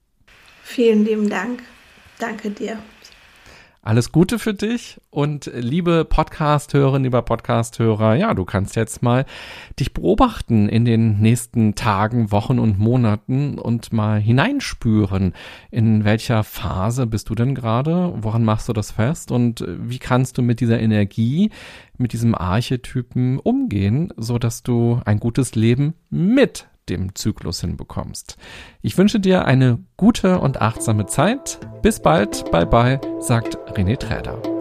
[0.64, 1.62] Vielen lieben Dank.
[2.20, 2.78] Danke dir.
[3.86, 9.26] Alles Gute für dich und liebe Podcast-Hörerinnen, lieber Podcast-Hörer, ja, du kannst jetzt mal
[9.78, 15.34] dich beobachten in den nächsten Tagen, Wochen und Monaten und mal hineinspüren,
[15.70, 20.38] in welcher Phase bist du denn gerade, woran machst du das fest und wie kannst
[20.38, 21.52] du mit dieser Energie,
[21.98, 28.38] mit diesem Archetypen umgehen, so dass du ein gutes Leben mit dem Zyklus hinbekommst.
[28.82, 31.60] Ich wünsche dir eine gute und achtsame Zeit.
[31.82, 34.53] Bis bald, bye bye, sagt René Träder.